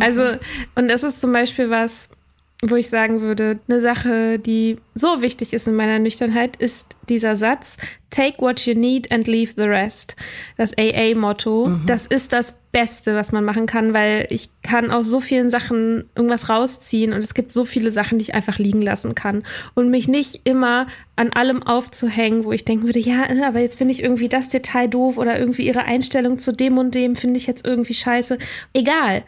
[0.00, 0.24] Also,
[0.74, 2.10] und das ist zum Beispiel was,
[2.62, 7.36] wo ich sagen würde, eine Sache, die so wichtig ist in meiner Nüchternheit, ist dieser
[7.36, 7.76] Satz,
[8.10, 10.16] take what you need and leave the rest.
[10.56, 11.68] Das AA-Motto.
[11.68, 11.86] Mhm.
[11.86, 16.10] Das ist das Beste, was man machen kann, weil ich kann aus so vielen Sachen
[16.16, 19.44] irgendwas rausziehen und es gibt so viele Sachen, die ich einfach liegen lassen kann
[19.74, 23.78] und mich nicht immer an allem aufzuhängen, wo ich denken würde, ja, äh, aber jetzt
[23.78, 27.38] finde ich irgendwie das Detail doof oder irgendwie ihre Einstellung zu dem und dem finde
[27.38, 28.36] ich jetzt irgendwie scheiße.
[28.72, 29.22] Egal.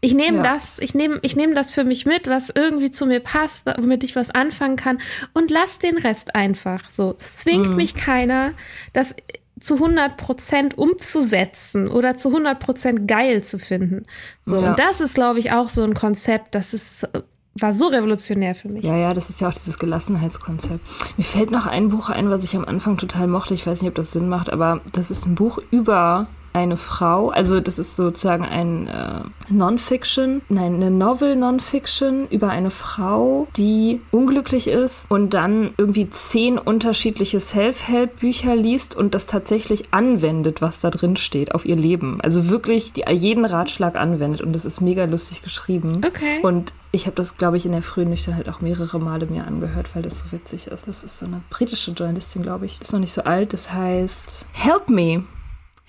[0.00, 0.42] Ich nehme ja.
[0.44, 4.04] das, ich nehme, ich nehme das für mich mit, was irgendwie zu mir passt, womit
[4.04, 4.98] ich was anfangen kann
[5.34, 6.88] und lass den Rest einfach.
[6.88, 7.76] So, es zwingt mhm.
[7.76, 8.52] mich keiner,
[8.92, 9.14] das
[9.58, 14.06] zu 100 Prozent umzusetzen oder zu 100 Prozent geil zu finden.
[14.44, 14.70] So, ja.
[14.70, 17.08] und das ist, glaube ich, auch so ein Konzept, das ist,
[17.54, 18.84] war so revolutionär für mich.
[18.84, 20.80] Ja, ja, das ist ja auch dieses Gelassenheitskonzept.
[21.16, 23.54] Mir fällt noch ein Buch ein, was ich am Anfang total mochte.
[23.54, 27.30] Ich weiß nicht, ob das Sinn macht, aber das ist ein Buch über eine Frau,
[27.30, 29.20] also das ist sozusagen ein äh,
[29.50, 36.58] Non-Fiction, nein, eine Novel Non-Fiction über eine Frau, die unglücklich ist und dann irgendwie zehn
[36.58, 42.20] unterschiedliche Self-Help-Bücher liest und das tatsächlich anwendet, was da drin steht, auf ihr Leben.
[42.20, 46.02] Also wirklich die, jeden Ratschlag anwendet und das ist mega lustig geschrieben.
[46.06, 46.40] Okay.
[46.42, 49.94] Und ich habe das, glaube ich, in der frühen Nüchternheit auch mehrere Male mir angehört,
[49.94, 50.86] weil das so witzig ist.
[50.86, 52.80] Das ist so eine britische Journalistin, glaube ich.
[52.80, 53.52] Ist noch nicht so alt.
[53.52, 55.24] Das heißt Help Me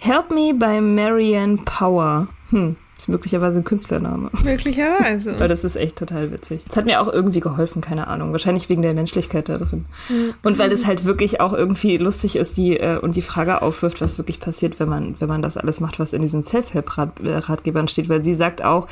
[0.02, 2.30] Help Me by Marianne Power.
[2.52, 2.78] Hm.
[2.98, 4.30] Ist möglicherweise ein Künstlername.
[4.44, 5.38] Möglicherweise.
[5.38, 6.62] Weil das ist echt total witzig.
[6.70, 8.32] Es hat mir auch irgendwie geholfen, keine Ahnung.
[8.32, 9.86] Wahrscheinlich wegen der Menschlichkeit da drin.
[10.08, 10.34] Mhm.
[10.42, 14.00] Und weil es halt wirklich auch irgendwie lustig ist die, äh, und die Frage aufwirft,
[14.00, 18.08] was wirklich passiert, wenn man, wenn man das alles macht, was in diesen Self-Help-Ratgebern steht.
[18.08, 18.88] Weil sie sagt auch,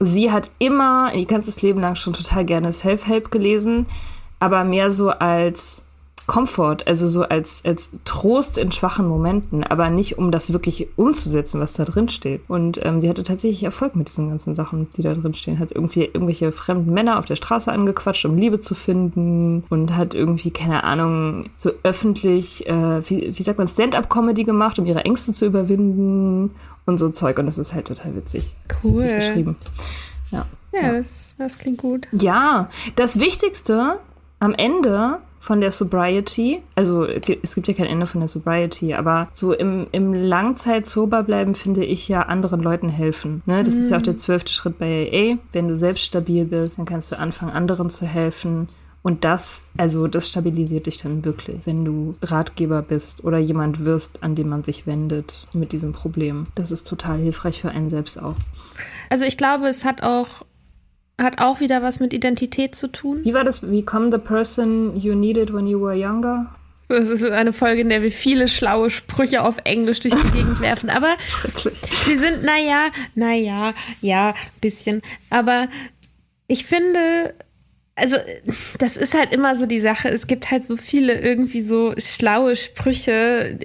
[0.00, 3.86] sie hat immer ihr ganzes Leben lang schon total gerne Self-Help gelesen,
[4.40, 5.84] aber mehr so als
[6.28, 11.58] Comfort, also so als, als Trost in schwachen Momenten, aber nicht um das wirklich umzusetzen,
[11.58, 12.42] was da drin steht.
[12.48, 15.58] Und ähm, sie hatte tatsächlich Erfolg mit diesen ganzen Sachen, die da drin stehen.
[15.58, 20.14] Hat irgendwie irgendwelche fremden Männer auf der Straße angequatscht, um Liebe zu finden und hat
[20.14, 25.32] irgendwie, keine Ahnung, so öffentlich, äh, wie, wie sagt man, Stand-up-Comedy gemacht, um ihre Ängste
[25.32, 26.50] zu überwinden
[26.84, 27.38] und so Zeug.
[27.38, 28.54] Und das ist halt total witzig.
[28.84, 29.02] Cool.
[29.02, 29.56] geschrieben.
[30.30, 30.92] Ja, ja, ja.
[30.98, 32.06] Das, das klingt gut.
[32.12, 33.98] Ja, das Wichtigste
[34.40, 36.62] am Ende von der Sobriety.
[36.74, 41.22] Also es gibt ja kein Ende von der Sobriety, aber so im, im Langzeit sober
[41.22, 43.42] bleiben finde ich ja anderen Leuten helfen.
[43.46, 43.62] Ne?
[43.62, 43.78] Das mm.
[43.78, 44.18] ist ja auch der mhm.
[44.18, 45.38] zwölfte Schritt bei AA.
[45.52, 48.68] Wenn du selbst stabil bist, dann kannst du anfangen, anderen zu helfen.
[49.02, 54.22] Und das, also das stabilisiert dich dann wirklich, wenn du Ratgeber bist oder jemand wirst,
[54.22, 56.46] an den man sich wendet mit diesem Problem.
[56.56, 58.34] Das ist total hilfreich für einen selbst auch.
[59.08, 60.44] Also ich glaube, es hat auch
[61.18, 63.24] hat auch wieder was mit Identität zu tun.
[63.24, 63.60] Wie war das?
[63.60, 66.54] Become the person you needed when you were younger?
[66.88, 70.60] Das ist eine Folge, in der wir viele schlaue Sprüche auf Englisch durch die Gegend
[70.60, 70.88] werfen.
[70.88, 71.16] Aber
[72.06, 75.02] sie sind, naja, naja, ja, bisschen.
[75.28, 75.68] Aber
[76.46, 77.34] ich finde,
[77.94, 78.16] also
[78.78, 80.08] das ist halt immer so die Sache.
[80.08, 83.58] Es gibt halt so viele irgendwie so schlaue Sprüche.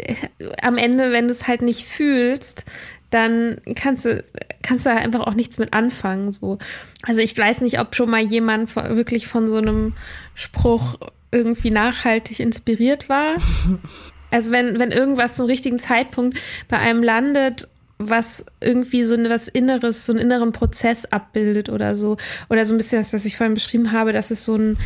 [0.61, 2.65] Am Ende, wenn du es halt nicht fühlst,
[3.09, 4.23] dann kannst du,
[4.63, 6.31] kannst du da einfach auch nichts mit anfangen.
[6.31, 6.57] So.
[7.03, 9.93] Also ich weiß nicht, ob schon mal jemand von, wirklich von so einem
[10.33, 10.97] Spruch
[11.31, 13.35] irgendwie nachhaltig inspiriert war.
[14.31, 17.67] Also wenn, wenn irgendwas zum richtigen Zeitpunkt bei einem landet,
[17.99, 22.17] was irgendwie so was Inneres, so einen inneren Prozess abbildet oder so.
[22.49, 24.77] Oder so ein bisschen das, was ich vorhin beschrieben habe, dass es so ein,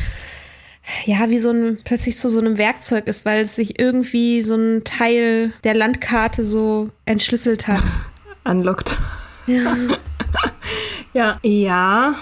[1.05, 4.41] ja, wie so ein, plötzlich zu so, so einem Werkzeug ist, weil es sich irgendwie
[4.41, 7.83] so ein Teil der Landkarte so entschlüsselt hat.
[8.43, 8.97] unlocked.
[11.13, 11.39] Ja.
[11.39, 11.39] ja.
[11.43, 12.13] Ja.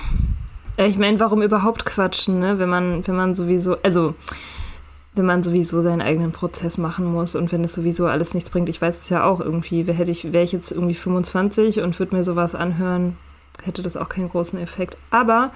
[0.78, 2.60] Ich meine, warum überhaupt quatschen, ne?
[2.60, 4.14] Wenn man, wenn man sowieso, also
[5.16, 8.70] wenn man sowieso seinen eigenen Prozess machen muss und wenn es sowieso alles nichts bringt.
[8.70, 9.84] Ich weiß es ja auch irgendwie.
[9.84, 13.18] Hätte ich, wäre ich jetzt irgendwie 25 und würde mir sowas anhören,
[13.64, 14.98] hätte das auch keinen großen Effekt.
[15.10, 15.52] Aber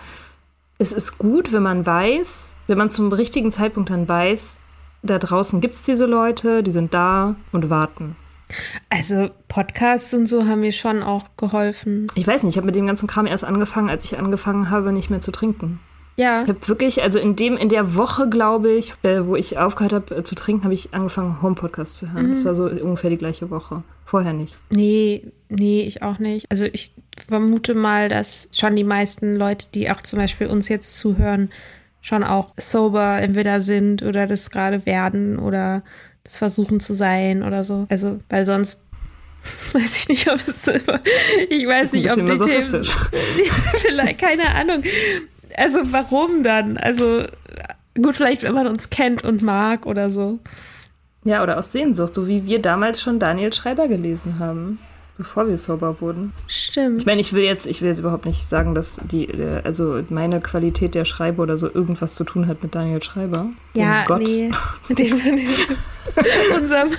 [0.77, 4.59] es ist gut, wenn man weiß, wenn man zum richtigen Zeitpunkt dann weiß,
[5.03, 8.15] da draußen gibt es diese Leute, die sind da und warten.
[8.89, 12.07] Also Podcasts und so haben mir schon auch geholfen.
[12.15, 14.91] Ich weiß nicht, ich habe mit dem ganzen Kram erst angefangen, als ich angefangen habe,
[14.91, 15.79] nicht mehr zu trinken.
[16.19, 16.41] Ja.
[16.41, 19.93] Ich habe wirklich, also in dem, in der Woche, glaube ich, äh, wo ich aufgehört
[19.93, 22.27] habe äh, zu trinken, habe ich angefangen, Home-Podcasts zu hören.
[22.27, 22.31] Mhm.
[22.31, 23.83] Das war so ungefähr die gleiche Woche.
[24.03, 24.57] Vorher nicht.
[24.69, 26.45] Nee, nee, ich auch nicht.
[26.51, 30.97] Also ich vermute mal, dass schon die meisten Leute, die auch zum Beispiel uns jetzt
[30.97, 31.51] zuhören,
[32.01, 35.83] schon auch sober entweder sind oder das gerade werden oder
[36.37, 37.85] versuchen zu sein oder so.
[37.89, 38.81] Also, weil sonst
[39.73, 40.55] weiß ich nicht, ob es
[41.49, 42.83] ich weiß nicht, ob die Themen
[43.75, 44.83] vielleicht keine Ahnung.
[45.55, 46.77] Also warum dann?
[46.77, 47.25] Also
[47.95, 50.39] gut, vielleicht wenn man uns kennt und mag oder so.
[51.25, 54.79] Ja, oder aus Sehnsucht, so wie wir damals schon Daniel Schreiber gelesen haben.
[55.19, 56.31] Bevor wir sober wurden.
[56.47, 57.01] Stimmt.
[57.01, 60.01] Ich meine, ich will jetzt, ich will jetzt überhaupt nicht sagen, dass die, äh, also
[60.09, 63.47] meine Qualität der Schreiber oder so irgendwas zu tun hat mit Daniel Schreiber.
[63.73, 64.49] ja, Dem Gott, nee.
[64.87, 65.13] Mit dem
[66.55, 66.89] unserem,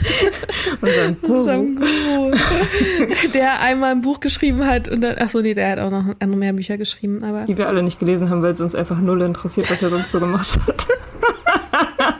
[0.82, 1.38] unserem Guru.
[1.40, 2.32] unserem Guru,
[3.34, 6.04] der einmal ein Buch geschrieben hat und dann, ach so, nee, der hat auch noch
[6.20, 9.00] andere mehr Bücher geschrieben, aber Die wir alle nicht gelesen haben, weil es uns einfach
[9.00, 10.86] null interessiert, was er sonst so gemacht hat.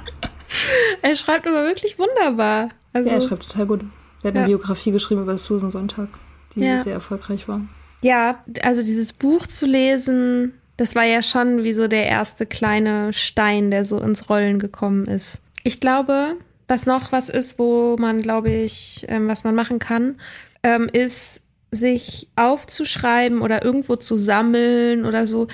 [1.03, 2.71] er schreibt aber wirklich wunderbar.
[2.93, 3.81] Also, Ja, er schreibt total gut.
[4.23, 4.41] Er hat Ja.
[4.43, 6.09] eine Biografie geschrieben über Susan Sonntag,
[6.55, 6.83] die Ja.
[6.83, 7.62] sehr erfolgreich war.
[8.03, 13.12] Ja, also dieses Buch zu lesen, das war ja schon wie so der erste kleine
[13.12, 15.43] Stein, der so ins Rollen gekommen ist.
[15.64, 16.37] Ich glaube,
[16.68, 20.16] was noch was ist, wo man, glaube ich, ähm, was man machen kann,
[20.62, 25.47] ähm, ist sich aufzuschreiben oder irgendwo zu sammeln oder so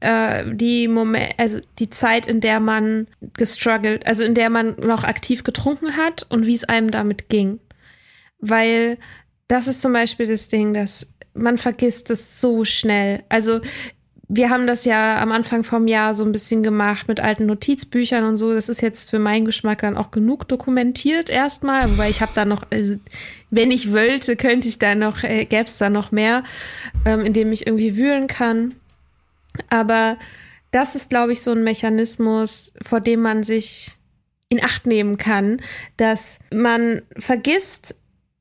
[0.00, 5.02] äh, die Moment, also die Zeit, in der man gestruggelt, also in der man noch
[5.04, 7.58] aktiv getrunken hat und wie es einem damit ging.
[8.38, 8.98] Weil
[9.48, 13.22] das ist zum Beispiel das Ding, dass man vergisst es so schnell.
[13.28, 13.60] Also
[14.30, 18.24] wir haben das ja am Anfang vom Jahr so ein bisschen gemacht mit alten Notizbüchern
[18.24, 18.52] und so.
[18.52, 21.90] Das ist jetzt für meinen Geschmack dann auch genug dokumentiert erstmal.
[21.90, 22.96] Wobei ich habe da noch, also
[23.50, 26.44] wenn ich wollte, könnte ich da noch, äh, gäbe es da noch mehr,
[27.06, 28.74] ähm, in dem ich irgendwie wühlen kann.
[29.70, 30.18] Aber
[30.72, 33.92] das ist, glaube ich, so ein Mechanismus, vor dem man sich
[34.50, 35.62] in Acht nehmen kann,
[35.96, 37.96] dass man vergisst,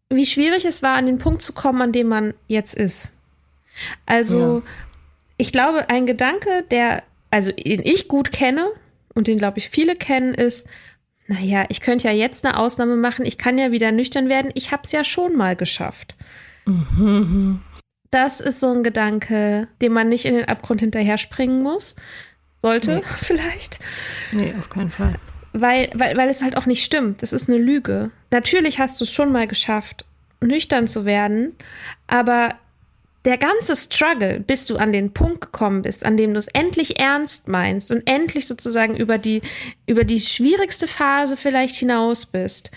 [0.09, 3.13] wie schwierig es war, an den Punkt zu kommen, an dem man jetzt ist.
[4.05, 4.71] Also, Ja.
[5.37, 8.67] ich glaube, ein Gedanke, der, also den ich gut kenne
[9.13, 10.67] und den, glaube ich, viele kennen, ist,
[11.27, 14.71] naja, ich könnte ja jetzt eine Ausnahme machen, ich kann ja wieder nüchtern werden, ich
[14.71, 16.15] habe es ja schon mal geschafft.
[18.11, 21.95] Das ist so ein Gedanke, dem man nicht in den Abgrund hinterher springen muss.
[22.61, 23.01] Sollte Nee.
[23.05, 23.79] vielleicht.
[24.31, 25.15] Nee, auf keinen Fall.
[25.59, 27.21] Weil, weil, weil es halt auch nicht stimmt.
[27.21, 28.11] Das ist eine Lüge.
[28.31, 30.05] Natürlich hast du es schon mal geschafft,
[30.41, 31.55] nüchtern zu werden,
[32.05, 32.55] aber
[33.25, 36.99] der ganze Struggle, bis du an den Punkt gekommen bist, an dem du es endlich
[36.99, 39.41] ernst meinst und endlich sozusagen über die,
[39.85, 42.71] über die schwierigste Phase vielleicht hinaus bist.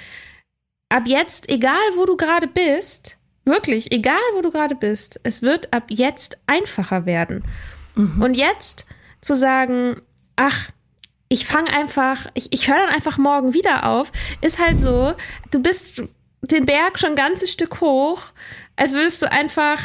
[0.89, 5.73] Ab jetzt, egal wo du gerade bist, wirklich, egal wo du gerade bist, es wird
[5.73, 7.45] ab jetzt einfacher werden.
[8.21, 8.87] Und jetzt
[9.21, 10.01] zu sagen,
[10.37, 10.71] ach,
[11.33, 14.11] ich fange einfach, ich, ich höre dann einfach morgen wieder auf,
[14.43, 15.15] ist halt so,
[15.53, 16.03] du bist
[16.43, 18.21] den Berg schon ein ganzes Stück hoch,
[18.75, 19.79] als würdest du einfach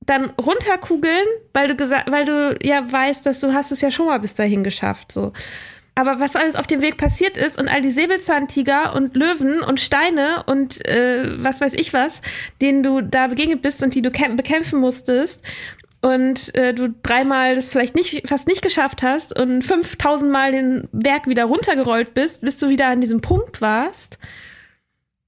[0.00, 4.06] dann runterkugeln, weil du gesagt, weil du ja weißt, dass du hast es ja schon
[4.06, 5.32] mal bis dahin geschafft, so.
[5.94, 9.78] Aber was alles auf dem Weg passiert ist und all die Säbelzahntiger und Löwen und
[9.78, 12.20] Steine und äh, was weiß ich was,
[12.60, 15.44] denen du da begegnet bist und die du kämp- bekämpfen musstest
[16.04, 20.86] und äh, du dreimal das vielleicht nicht fast nicht geschafft hast und 5000 Mal den
[20.92, 24.18] Berg wieder runtergerollt bist, bis du wieder an diesem Punkt warst,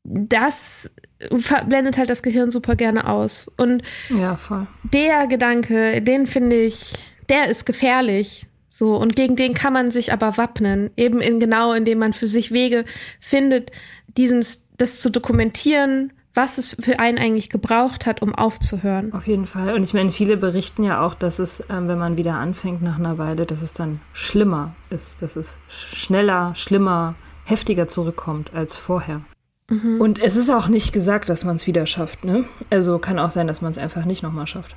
[0.05, 0.91] das
[1.67, 3.49] blendet halt das Gehirn super gerne aus.
[3.57, 4.67] Und Ja, voll.
[4.83, 6.93] der Gedanke, den finde ich,
[7.31, 8.47] der ist gefährlich.
[8.69, 10.91] So, und gegen den kann man sich aber wappnen.
[10.99, 12.85] Eben in genau, indem man für sich Wege
[13.19, 13.73] findet,
[14.09, 14.45] diesen,
[14.77, 19.13] das zu dokumentieren, was es für einen eigentlich gebraucht hat, um aufzuhören.
[19.15, 19.75] Auf jeden Fall.
[19.75, 22.99] Und ich meine, viele berichten ja auch, dass es, ähm, wenn man wieder anfängt nach
[22.99, 27.15] einer Weile, dass es dann schlimmer ist, dass es schneller, schlimmer,
[27.45, 29.23] heftiger zurückkommt als vorher.
[29.99, 32.25] Und es ist auch nicht gesagt, dass man es wieder schafft.
[32.25, 32.45] Ne?
[32.71, 34.77] Also kann auch sein, dass man es einfach nicht nochmal schafft.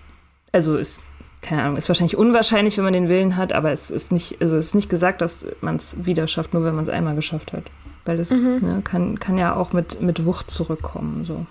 [0.51, 1.03] Also ist,
[1.41, 4.55] keine Ahnung, ist wahrscheinlich unwahrscheinlich, wenn man den Willen hat, aber es ist nicht, also
[4.57, 7.53] es ist nicht gesagt, dass man es wieder schafft, nur wenn man es einmal geschafft
[7.53, 7.66] hat.
[8.06, 11.26] Weil das ne, kann, kann ja auch mit, mit Wucht zurückkommen.
[11.26, 11.45] So.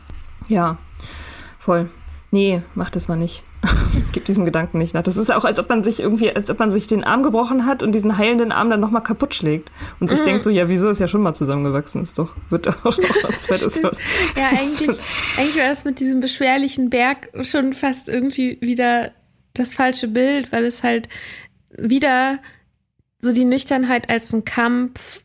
[0.48, 0.78] Ja,
[1.58, 1.88] voll.
[2.30, 3.44] Nee, mach das mal nicht.
[4.12, 5.02] Gib diesem Gedanken nicht nach.
[5.02, 7.66] Das ist auch, als ob man sich irgendwie, als ob man sich den Arm gebrochen
[7.66, 9.72] hat und diesen heilenden Arm dann nochmal kaputt schlägt.
[9.98, 12.02] Und sich denkt so, ja, wieso ist ja schon mal zusammengewachsen?
[12.02, 13.96] Ist doch, wird auch noch als fettes was.
[14.36, 14.98] Ja, eigentlich,
[15.38, 19.10] eigentlich war das mit diesem beschwerlichen Berg schon fast irgendwie wieder
[19.54, 21.08] das falsche Bild, weil es halt
[21.76, 22.38] wieder
[23.20, 25.22] so die Nüchternheit als ein Kampf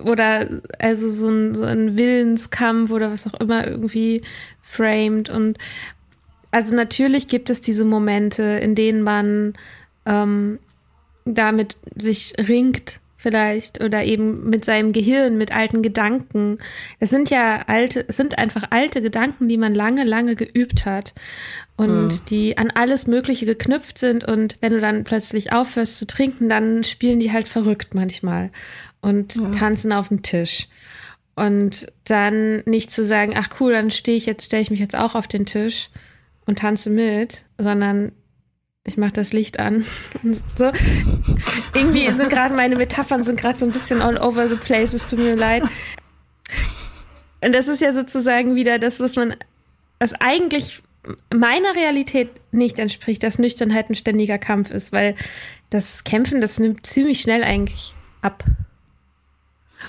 [0.00, 4.22] oder also so ein, so ein Willenskampf oder was auch immer irgendwie
[4.60, 5.30] framed.
[5.30, 5.58] Und
[6.50, 9.54] also natürlich gibt es diese Momente, in denen man
[10.06, 10.58] ähm,
[11.24, 16.58] damit sich ringt vielleicht oder eben mit seinem Gehirn, mit alten Gedanken.
[17.00, 21.14] Es sind ja alte, es sind einfach alte Gedanken, die man lange, lange geübt hat
[21.76, 26.48] und die an alles Mögliche geknüpft sind und wenn du dann plötzlich aufhörst zu trinken,
[26.48, 28.50] dann spielen die halt verrückt manchmal
[29.00, 30.68] und tanzen auf dem Tisch.
[31.34, 34.96] Und dann nicht zu sagen, ach cool, dann stehe ich jetzt, stelle ich mich jetzt
[34.96, 35.88] auch auf den Tisch
[36.46, 38.12] und tanze mit, sondern
[38.82, 39.84] ich mache das Licht an.
[40.22, 40.72] Und so.
[41.74, 44.94] Irgendwie sind gerade meine Metaphern sind gerade so ein bisschen all over the place.
[44.94, 45.62] Es tut mir leid.
[47.40, 49.36] Und das ist ja sozusagen wieder das, was man
[49.98, 50.82] das eigentlich
[51.32, 55.14] meiner Realität nicht entspricht, dass Nüchternheit ein ständiger Kampf ist, weil
[55.70, 58.44] das Kämpfen, das nimmt ziemlich schnell eigentlich ab.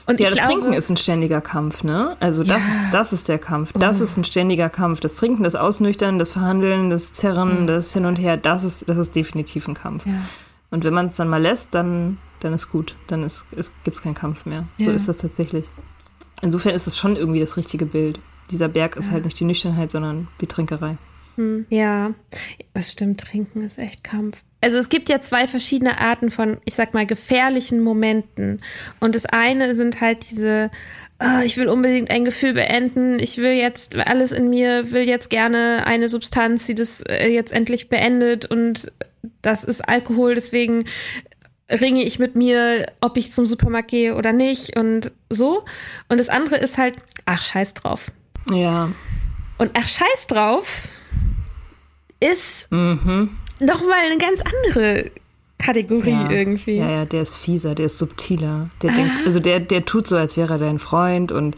[0.05, 2.15] Und ja, das glaube, Trinken ist ein ständiger Kampf, ne?
[2.19, 2.85] Also das, ja.
[2.85, 3.73] ist, das ist der Kampf.
[3.73, 4.03] Das oh.
[4.03, 4.99] ist ein ständiger Kampf.
[4.99, 7.67] Das Trinken, das Ausnüchtern, das Verhandeln, das Zerren, mhm.
[7.67, 10.05] das Hin und Her, das ist, das ist definitiv ein Kampf.
[10.05, 10.21] Ja.
[10.71, 12.95] Und wenn man es dann mal lässt, dann, dann ist gut.
[13.07, 13.27] Dann
[13.83, 14.67] gibt es keinen Kampf mehr.
[14.77, 14.87] Ja.
[14.87, 15.65] So ist das tatsächlich.
[16.41, 18.19] Insofern ist es schon irgendwie das richtige Bild.
[18.51, 20.97] Dieser Berg ist halt nicht die Nüchternheit, sondern die Trinkerei.
[21.35, 21.65] Hm.
[21.69, 22.11] Ja,
[22.73, 23.21] das stimmt.
[23.21, 24.43] Trinken ist echt Kampf.
[24.61, 28.61] Also es gibt ja zwei verschiedene Arten von, ich sag mal, gefährlichen Momenten.
[28.99, 30.69] Und das eine sind halt diese,
[31.21, 35.29] oh, ich will unbedingt ein Gefühl beenden, ich will jetzt alles in mir, will jetzt
[35.29, 38.91] gerne eine Substanz, die das äh, jetzt endlich beendet und
[39.41, 40.85] das ist Alkohol, deswegen
[41.69, 45.63] ringe ich mit mir, ob ich zum Supermarkt gehe oder nicht und so.
[46.07, 46.95] Und das andere ist halt,
[47.25, 48.11] ach, scheiß drauf.
[48.51, 48.91] Ja.
[49.57, 50.87] Und ach, scheiß drauf
[52.19, 53.37] ist mhm.
[53.59, 55.11] Nochmal eine ganz andere
[55.57, 56.29] Kategorie ja.
[56.29, 56.77] irgendwie.
[56.77, 58.69] Ja, ja, der ist fieser, der ist subtiler.
[58.81, 58.95] Der ah.
[58.95, 61.55] denkt, also der, der tut so, als wäre er dein Freund und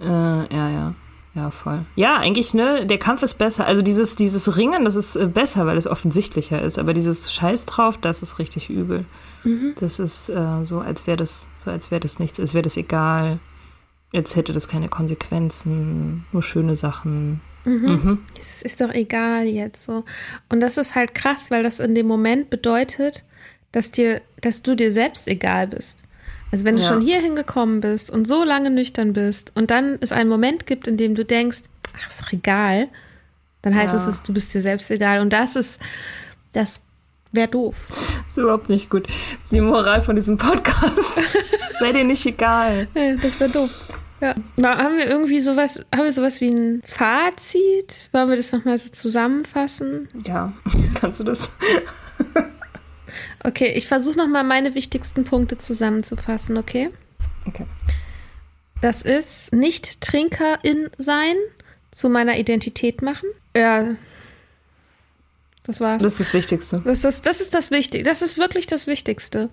[0.00, 0.94] äh, ja, ja.
[1.34, 1.84] Ja, voll.
[1.96, 3.66] Ja, eigentlich, ne, der Kampf ist besser.
[3.66, 6.78] Also dieses, dieses Ringen, das ist äh, besser, weil es offensichtlicher ist.
[6.78, 9.04] Aber dieses Scheiß drauf, das ist richtig übel.
[9.42, 9.74] Mhm.
[9.80, 12.76] Das ist äh, so, als wäre das, so als wäre das nichts, als wäre das
[12.76, 13.40] egal.
[14.12, 17.40] Jetzt hätte das keine Konsequenzen, nur schöne Sachen.
[17.64, 17.86] Mhm.
[17.86, 18.22] Mhm.
[18.40, 20.04] Es ist doch egal jetzt so.
[20.48, 23.24] Und das ist halt krass, weil das in dem Moment bedeutet,
[23.72, 26.06] dass dir, dass du dir selbst egal bist.
[26.52, 26.88] Also wenn du ja.
[26.88, 30.86] schon hier hingekommen bist und so lange nüchtern bist und dann es einen Moment gibt,
[30.86, 31.62] in dem du denkst,
[31.96, 32.88] ach, ist doch egal,
[33.62, 34.08] dann heißt ja.
[34.08, 35.20] es, du bist dir selbst egal.
[35.20, 35.80] Und das ist,
[36.52, 36.84] das
[37.32, 37.88] wäre doof.
[37.88, 39.08] Das ist überhaupt nicht gut.
[39.08, 41.20] Das ist die Moral von diesem Podcast.
[41.80, 42.86] Sei dir nicht egal.
[43.20, 43.88] Das wäre doof.
[44.24, 44.34] Ja.
[44.78, 48.08] Haben wir irgendwie sowas, haben wir sowas wie ein Fazit?
[48.12, 50.08] Wollen wir das nochmal so zusammenfassen?
[50.26, 50.54] Ja,
[50.94, 51.52] kannst du das?
[53.44, 56.88] okay, ich versuche nochmal meine wichtigsten Punkte zusammenzufassen, okay?
[57.46, 57.66] Okay.
[58.80, 61.36] Das ist nicht Trinkerin sein,
[61.90, 63.28] zu meiner Identität machen.
[63.54, 63.94] Ja.
[65.66, 66.02] Das war's.
[66.02, 66.80] Das ist das Wichtigste.
[66.82, 68.08] Das ist, das ist das Wichtigste.
[68.08, 69.50] Das ist wirklich das Wichtigste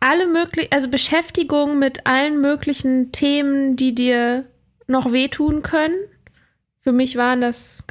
[0.00, 4.46] alle möglichen, also Beschäftigung mit allen möglichen Themen, die dir
[4.86, 5.94] noch wehtun können.
[6.82, 7.84] Für mich waren das,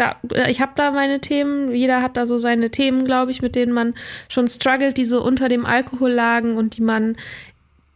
[0.47, 3.71] ich habe da meine Themen, jeder hat da so seine Themen, glaube ich, mit denen
[3.71, 3.93] man
[4.27, 7.15] schon struggelt, die so unter dem Alkohol lagen und die man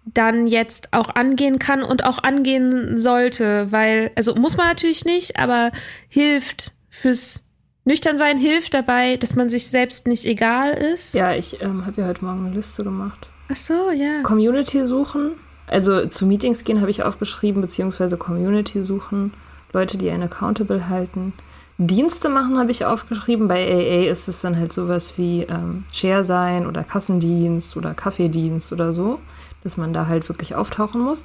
[0.05, 5.39] dann jetzt auch angehen kann und auch angehen sollte, weil, also muss man natürlich nicht,
[5.39, 5.72] aber
[6.09, 7.43] hilft fürs
[7.86, 11.14] Nüchternsein hilft dabei, dass man sich selbst nicht egal ist.
[11.14, 13.28] Ja, ich ähm, habe ja heute Morgen eine Liste gemacht.
[13.54, 14.24] Ach so, ja.
[14.24, 15.34] Community suchen.
[15.68, 19.32] Also zu Meetings gehen habe ich aufgeschrieben, beziehungsweise Community suchen.
[19.74, 21.34] Leute, die einen accountable halten.
[21.78, 23.47] Dienste machen habe ich aufgeschrieben.
[23.47, 28.74] Bei AA ist es dann halt sowas wie ähm, Share sein oder Kassendienst oder Kaffeedienst
[28.74, 29.20] oder so,
[29.64, 31.24] dass man da halt wirklich auftauchen muss.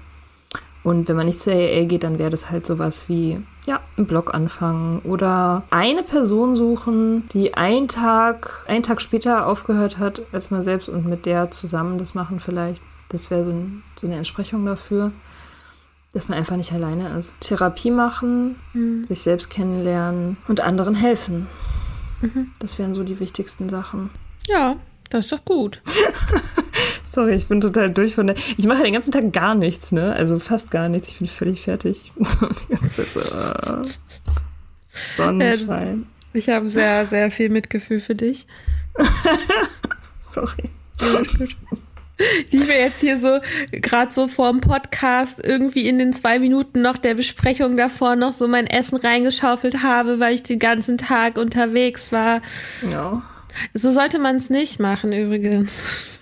[0.89, 4.07] Und wenn man nicht zur AA geht, dann wäre das halt sowas wie, ja, einen
[4.07, 10.51] Blog anfangen oder eine Person suchen, die einen Tag, einen Tag später aufgehört hat als
[10.51, 12.82] man selbst und mit der zusammen das machen vielleicht.
[13.11, 15.12] Das wäre so, ein, so, eine Entsprechung dafür,
[16.14, 17.34] dass man einfach nicht alleine ist.
[17.41, 19.05] Therapie machen, mhm.
[19.09, 21.49] sich selbst kennenlernen und anderen helfen.
[22.22, 22.53] Mhm.
[22.61, 24.09] Das wären so die wichtigsten Sachen.
[24.47, 24.76] Ja,
[25.11, 25.81] das ist doch gut.
[27.05, 28.37] Sorry, ich bin total durch von der.
[28.57, 30.13] Ich mache den ganzen Tag gar nichts, ne?
[30.13, 31.09] Also fast gar nichts.
[31.09, 32.13] Ich bin völlig fertig.
[32.19, 33.21] So, die ganze Zeit so.
[33.21, 33.89] Uh,
[35.17, 36.07] Sonnenschein.
[36.33, 38.47] Ich habe sehr, sehr viel Mitgefühl für dich.
[40.21, 40.71] Sorry.
[42.51, 43.39] Die ich mir jetzt hier so,
[43.71, 48.33] gerade so vor dem Podcast, irgendwie in den zwei Minuten noch der Besprechung davor noch
[48.33, 52.43] so mein Essen reingeschaufelt habe, weil ich den ganzen Tag unterwegs war.
[52.91, 53.23] Ja.
[53.75, 55.71] So sollte man es nicht machen, übrigens.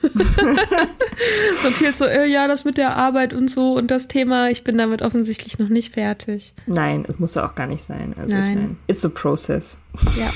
[1.63, 4.65] so viel so, äh, ja, das mit der Arbeit und so und das Thema, ich
[4.65, 6.55] bin damit offensichtlich noch nicht fertig.
[6.67, 8.15] Nein, es muss ja auch gar nicht sein.
[8.19, 8.49] Also Nein.
[8.49, 9.77] ich mein, it's a process.
[10.17, 10.31] Ja.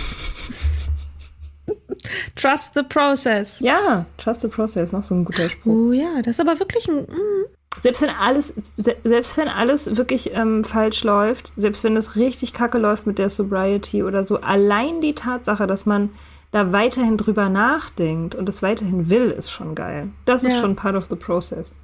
[2.34, 3.60] Trust the process.
[3.60, 5.72] Ja, trust the process, noch so ein guter Spruch.
[5.72, 7.02] Oh ja, das ist aber wirklich ein.
[7.02, 7.46] Mm.
[7.82, 12.78] Selbst wenn alles, selbst wenn alles wirklich ähm, falsch läuft, selbst wenn es richtig kacke
[12.78, 16.10] läuft mit der Sobriety oder so, allein die Tatsache, dass man
[16.50, 20.08] da weiterhin drüber nachdenkt und es weiterhin will, ist schon geil.
[20.24, 20.60] Das ist ja.
[20.60, 21.74] schon part of the process.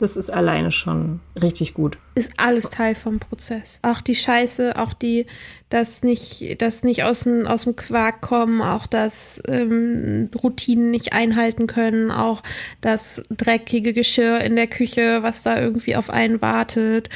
[0.00, 1.98] Das ist alleine schon richtig gut.
[2.14, 3.80] Ist alles Teil vom Prozess.
[3.82, 5.26] Auch die Scheiße, auch die,
[5.68, 11.12] das nicht, das nicht aus dem, aus dem Quark kommen, auch das ähm, Routinen nicht
[11.12, 12.42] einhalten können, auch
[12.80, 17.10] das dreckige Geschirr in der Küche, was da irgendwie auf einen wartet.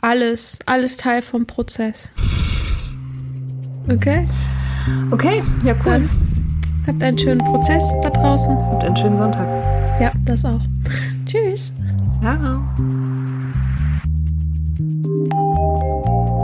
[0.00, 2.12] Alles, alles Teil vom Prozess.
[3.88, 4.26] Okay.
[5.12, 5.84] Okay, ja cool.
[5.84, 6.33] Dann
[6.86, 8.56] habt einen schönen Prozess da draußen.
[8.56, 9.48] Und einen schönen Sonntag.
[10.00, 10.60] Ja, das auch.
[11.26, 11.72] Tschüss.
[12.20, 12.60] Ciao.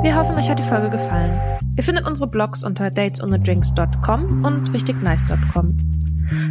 [0.02, 1.38] Wir hoffen, euch hat die Folge gefallen.
[1.76, 5.76] Ihr findet unsere Blogs unter datesonthedrinks.com und richtignice.com.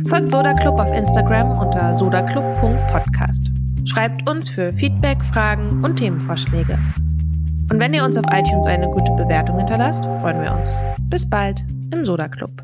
[0.07, 3.51] Folgt Soda Club auf Instagram unter sodaclub.podcast.
[3.85, 6.77] Schreibt uns für Feedback, Fragen und Themenvorschläge.
[7.71, 10.69] Und wenn ihr uns auf iTunes eine gute Bewertung hinterlasst, freuen wir uns.
[11.09, 12.63] Bis bald im Soda Club.